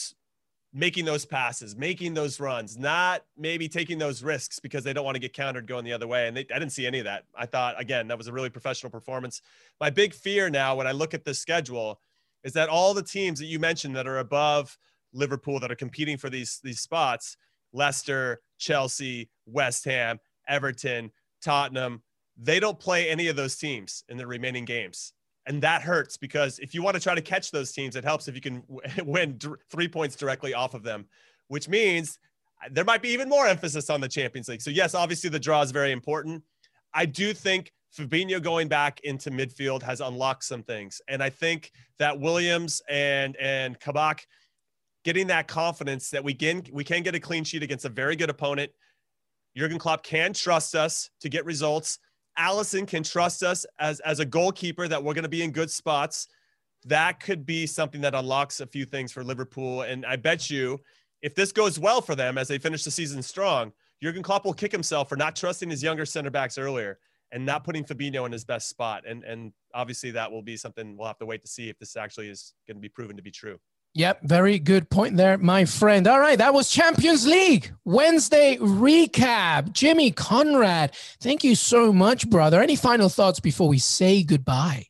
making 0.78 1.06
those 1.06 1.26
passes, 1.26 1.76
making 1.76 2.13
those 2.13 2.40
runs, 2.40 2.78
not 2.78 3.24
maybe 3.36 3.68
taking 3.68 3.98
those 3.98 4.22
risks 4.22 4.60
because 4.60 4.84
they 4.84 4.94
don't 4.94 5.04
want 5.04 5.16
to 5.16 5.20
get 5.20 5.34
countered 5.34 5.66
going 5.66 5.84
the 5.84 5.92
other 5.92 6.06
way. 6.06 6.28
And 6.28 6.38
they, 6.38 6.42
I 6.54 6.60
didn't 6.60 6.70
see 6.70 6.86
any 6.86 7.00
of 7.00 7.06
that. 7.06 7.24
I 7.36 7.48
thought, 7.48 7.82
again, 7.82 8.08
that 8.10 8.18
was 8.18 8.28
a 8.28 8.32
really 8.32 8.52
professional 8.52 8.92
performance. 8.92 9.42
My 9.82 9.90
big 9.90 10.13
fear 10.13 10.52
now 10.52 10.76
when 10.76 10.86
I 10.86 10.92
look 10.92 11.16
at 11.16 11.26
this 11.26 11.40
schedule 11.40 12.00
is 12.44 12.54
that 12.54 12.70
all 12.70 12.94
the 12.94 13.02
teams 13.02 13.40
that 13.40 13.48
you 13.48 13.58
mentioned 13.58 13.96
that 13.96 14.08
are 14.08 14.20
above 14.20 14.78
Liverpool 15.13 15.60
that 15.62 15.72
are 15.72 15.76
competing 15.76 16.16
for 16.16 16.30
these, 16.30 16.60
these 16.63 16.80
spots, 16.80 17.38
Leicester, 17.74 18.42
Chelsea, 18.60 19.32
West 19.48 19.84
Ham, 19.86 20.20
Everton, 20.48 21.12
Tottenham, 21.42 22.04
they 22.38 22.60
don't 22.60 22.80
play 22.80 23.10
any 23.10 23.30
of 23.30 23.36
those 23.36 23.56
teams 23.56 24.04
in 24.10 24.18
the 24.18 24.28
remaining 24.28 24.63
games 24.63 25.13
and 25.48 25.64
that 25.64 25.82
hurts 25.82 26.18
because 26.18 26.60
if 26.60 26.74
you 26.74 26.84
want 26.84 26.96
to 26.96 27.02
try 27.02 27.16
to 27.16 27.22
catch 27.22 27.52
those 27.52 27.72
teams, 27.72 27.96
it 27.96 28.04
helps 28.04 28.28
if 28.28 28.36
you 28.36 28.42
can 28.42 28.62
win 29.06 29.40
three 29.72 29.88
points 29.88 30.16
directly 30.16 30.54
off 30.54 30.74
of 30.74 30.84
them, 30.84 31.06
which 31.48 31.68
means 31.70 32.20
uh, 32.64 32.70
there 32.72 32.84
might 32.84 33.02
be 33.02 33.10
even 33.10 33.30
more 33.30 33.48
emphasis 33.48 33.90
on 33.90 34.02
the 34.02 34.10
Champions 34.10 34.50
League. 34.50 34.62
So 34.62 34.70
yes, 34.70 34.94
obviously 34.94 35.30
the 35.30 35.40
draw 35.40 35.62
is 35.62 35.72
very 35.72 35.92
important. 35.92 36.44
I 36.94 37.06
do 37.06 37.34
think 37.34 37.72
Fabinho 37.98 38.42
going 38.44 38.68
back 38.68 39.00
into 39.02 39.32
midfield 39.32 39.82
has 39.84 40.02
unlocked 40.02 40.44
some 40.44 40.64
things, 40.64 41.02
and 41.08 41.24
I 41.24 41.30
think 41.30 41.72
that 41.98 42.20
Williams 42.20 42.82
and 42.90 43.36
and 43.38 43.80
Kabak 43.80 44.28
getting 45.04 45.28
that 45.28 45.48
confidence 45.48 46.10
that 46.10 46.24
we 46.24 46.34
can 46.34 46.64
we 46.72 46.84
can 46.84 47.04
get 47.04 47.16
a 47.16 47.20
clean 47.20 47.44
sheet 47.44 47.64
against 47.64 47.86
a 47.86 47.90
very 47.90 48.16
good 48.16 48.30
opponent. 48.30 48.72
Jurgen 49.56 49.80
Klopp 49.80 50.04
can 50.04 50.34
trust 50.34 50.76
us 50.76 51.10
to 51.22 51.30
get 51.30 51.46
results. 51.46 52.00
Alisson 52.38 52.88
can 52.88 53.04
trust 53.04 53.43
us 53.43 53.65
as 53.80 54.00
as 54.02 54.19
a 54.19 54.26
goalkeeper 54.26 54.88
that 54.88 55.04
we're 55.04 55.13
going 55.13 55.23
to 55.23 55.30
be 55.30 55.43
in 55.43 55.52
good 55.52 55.71
spots. 55.71 56.28
That 56.86 57.19
could 57.19 57.45
be 57.45 57.65
something 57.65 58.02
that 58.02 58.15
unlocks 58.15 58.60
a 58.60 58.67
few 58.67 58.86
things 58.86 59.12
for 59.12 59.23
Liverpool. 59.23 59.82
And 59.82 60.06
I 60.06 60.15
bet 60.15 60.50
you, 60.50 60.80
if 61.21 61.36
this 61.36 61.52
goes 61.52 61.80
well 61.80 62.02
for 62.02 62.15
them 62.15 62.38
as 62.38 62.47
they 62.47 62.60
finish 62.60 62.84
the 62.84 62.91
season 62.91 63.21
strong, 63.21 63.73
Jurgen 64.02 64.23
Klopp 64.23 64.45
will 64.45 64.54
kick 64.54 64.71
himself 64.71 65.10
for 65.10 65.15
not 65.15 65.36
trusting 65.36 65.69
his 65.69 65.82
younger 65.82 66.06
center 66.06 66.30
backs 66.30 66.58
earlier 66.58 67.00
and 67.32 67.45
not 67.45 67.63
putting 67.63 67.84
Fabinho 67.84 68.26
in 68.26 68.32
his 68.32 68.45
best 68.45 68.69
spot. 68.69 69.04
And 69.08 69.23
and 69.23 69.52
obviously 69.73 70.12
that 70.12 70.32
will 70.32 70.43
be 70.43 70.58
something 70.58 70.95
we'll 70.97 71.08
have 71.08 71.17
to 71.19 71.26
wait 71.26 71.41
to 71.41 71.47
see 71.47 71.69
if 71.69 71.78
this 71.80 71.95
actually 71.95 72.30
is 72.30 72.54
going 72.67 72.78
to 72.78 72.82
be 72.82 72.89
proven 72.89 73.17
to 73.17 73.23
be 73.23 73.32
true. 73.32 73.60
Yep, 73.98 74.22
very 74.26 74.60
good 74.60 74.92
point 74.92 75.18
there, 75.18 75.40
my 75.40 75.66
friend. 75.66 76.06
All 76.06 76.20
right, 76.20 76.38
that 76.38 76.54
was 76.54 76.70
Champions 76.70 77.26
League 77.26 77.74
Wednesday 77.84 78.56
recap. 78.58 79.72
Jimmy 79.72 80.12
Conrad, 80.12 80.94
thank 81.20 81.44
you 81.44 81.56
so 81.56 81.92
much, 81.92 82.30
brother. 82.30 82.62
Any 82.62 82.76
final 82.76 83.10
thoughts 83.10 83.40
before 83.40 83.68
we 83.68 83.80
say 83.80 84.22
goodbye? 84.22 84.86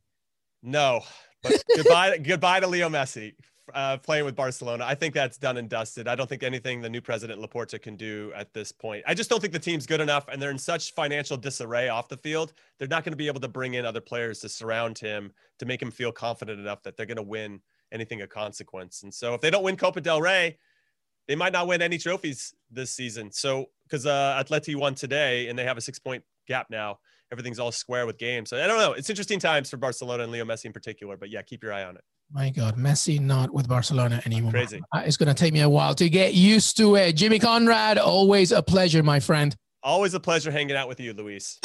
No, 0.61 1.05
but 1.41 1.63
goodbye, 1.77 2.17
goodbye 2.17 2.59
to 2.59 2.67
Leo 2.67 2.89
Messi 2.89 3.35
uh, 3.73 3.95
playing 3.95 4.25
with 4.25 4.35
Barcelona. 4.35 4.83
I 4.85 4.93
think 4.93 5.13
that's 5.13 5.37
done 5.37 5.55
and 5.55 5.69
dusted. 5.69 6.09
I 6.09 6.15
don't 6.15 6.27
think 6.27 6.43
anything 6.43 6.81
the 6.81 6.89
new 6.89 6.99
president 6.99 7.41
Laporta 7.41 7.81
can 7.81 7.95
do 7.95 8.33
at 8.35 8.53
this 8.53 8.73
point. 8.73 9.05
I 9.07 9.13
just 9.13 9.29
don't 9.29 9.39
think 9.39 9.53
the 9.53 9.59
team's 9.59 9.85
good 9.85 10.01
enough, 10.01 10.27
and 10.27 10.41
they're 10.41 10.51
in 10.51 10.57
such 10.57 10.93
financial 10.93 11.37
disarray 11.37 11.87
off 11.87 12.09
the 12.09 12.17
field. 12.17 12.51
They're 12.77 12.89
not 12.89 13.05
going 13.05 13.13
to 13.13 13.17
be 13.17 13.27
able 13.27 13.39
to 13.39 13.47
bring 13.47 13.75
in 13.75 13.85
other 13.85 14.01
players 14.01 14.39
to 14.39 14.49
surround 14.49 14.99
him 14.99 15.31
to 15.59 15.65
make 15.65 15.81
him 15.81 15.91
feel 15.91 16.11
confident 16.11 16.59
enough 16.59 16.83
that 16.83 16.97
they're 16.97 17.05
going 17.05 17.15
to 17.15 17.23
win 17.23 17.61
anything 17.91 18.21
of 18.21 18.29
consequence. 18.29 19.03
And 19.03 19.13
so 19.13 19.33
if 19.33 19.41
they 19.41 19.49
don't 19.49 19.63
win 19.63 19.77
Copa 19.77 20.01
del 20.01 20.21
Rey, 20.21 20.57
they 21.27 21.35
might 21.35 21.53
not 21.53 21.67
win 21.67 21.81
any 21.81 21.97
trophies 21.97 22.53
this 22.71 22.91
season. 22.91 23.31
So 23.31 23.65
because 23.83 24.05
uh, 24.05 24.43
Atleti 24.43 24.75
won 24.75 24.95
today 24.95 25.47
and 25.47 25.57
they 25.57 25.63
have 25.63 25.77
a 25.77 25.81
six 25.81 25.99
point 25.99 26.23
gap 26.47 26.67
now. 26.69 26.99
Everything's 27.29 27.59
all 27.59 27.73
square 27.73 28.05
with 28.05 28.17
games. 28.17 28.49
So 28.49 28.61
I 28.61 28.67
don't 28.67 28.77
know. 28.77 28.93
It's 28.93 29.09
interesting 29.09 29.39
times 29.39 29.69
for 29.69 29.75
Barcelona 29.75 30.23
and 30.23 30.31
Leo 30.31 30.45
Messi 30.45 30.65
in 30.65 30.73
particular. 30.73 31.17
But 31.17 31.29
yeah, 31.29 31.41
keep 31.41 31.61
your 31.61 31.73
eye 31.73 31.83
on 31.83 31.97
it. 31.97 32.03
My 32.31 32.49
God, 32.49 32.77
Messi 32.77 33.19
not 33.19 33.53
with 33.53 33.67
Barcelona 33.67 34.21
anymore. 34.25 34.51
Crazy. 34.51 34.81
Uh, 34.93 35.03
it's 35.05 35.17
going 35.17 35.27
to 35.27 35.33
take 35.33 35.53
me 35.53 35.61
a 35.61 35.69
while 35.69 35.93
to 35.95 36.09
get 36.09 36.33
used 36.33 36.77
to 36.77 36.95
it. 36.95 37.13
Jimmy 37.13 37.39
Conrad, 37.39 37.97
always 37.97 38.51
a 38.51 38.61
pleasure, 38.61 39.03
my 39.03 39.19
friend. 39.19 39.55
Always 39.83 40.13
a 40.13 40.19
pleasure 40.19 40.51
hanging 40.51 40.75
out 40.75 40.87
with 40.87 40.99
you, 40.99 41.13
Luis. 41.13 41.59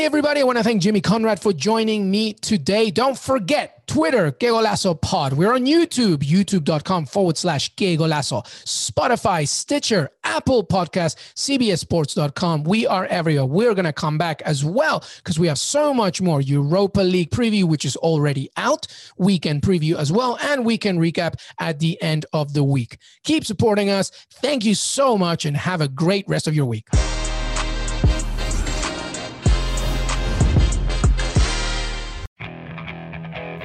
Hey, 0.00 0.06
everybody. 0.06 0.40
I 0.40 0.44
want 0.44 0.56
to 0.56 0.64
thank 0.64 0.80
Jimmy 0.80 1.02
Conrad 1.02 1.42
for 1.42 1.52
joining 1.52 2.10
me 2.10 2.32
today. 2.32 2.90
Don't 2.90 3.18
forget 3.18 3.86
Twitter, 3.86 4.32
Que 4.32 4.48
Golazo 4.48 4.98
Pod. 4.98 5.34
We're 5.34 5.52
on 5.52 5.66
YouTube, 5.66 6.22
youtube.com 6.22 7.04
forward 7.04 7.36
slash 7.36 7.76
Que 7.76 7.98
Golazo, 7.98 8.42
Spotify, 8.64 9.46
Stitcher, 9.46 10.08
Apple 10.24 10.64
Podcast, 10.66 11.16
CBSSports.com. 11.34 12.64
We 12.64 12.86
are 12.86 13.04
everywhere. 13.10 13.44
We're 13.44 13.74
going 13.74 13.84
to 13.84 13.92
come 13.92 14.16
back 14.16 14.40
as 14.46 14.64
well 14.64 15.04
because 15.18 15.38
we 15.38 15.48
have 15.48 15.58
so 15.58 15.92
much 15.92 16.22
more 16.22 16.40
Europa 16.40 17.02
League 17.02 17.30
preview, 17.30 17.64
which 17.64 17.84
is 17.84 17.94
already 17.96 18.48
out, 18.56 18.86
weekend 19.18 19.60
preview 19.60 19.96
as 19.96 20.10
well, 20.10 20.38
and 20.40 20.64
weekend 20.64 21.00
recap 21.00 21.38
at 21.58 21.78
the 21.78 22.00
end 22.00 22.24
of 22.32 22.54
the 22.54 22.64
week. 22.64 22.96
Keep 23.24 23.44
supporting 23.44 23.90
us. 23.90 24.10
Thank 24.30 24.64
you 24.64 24.74
so 24.74 25.18
much 25.18 25.44
and 25.44 25.54
have 25.58 25.82
a 25.82 25.88
great 25.88 26.26
rest 26.26 26.48
of 26.48 26.54
your 26.54 26.64
week. 26.64 26.88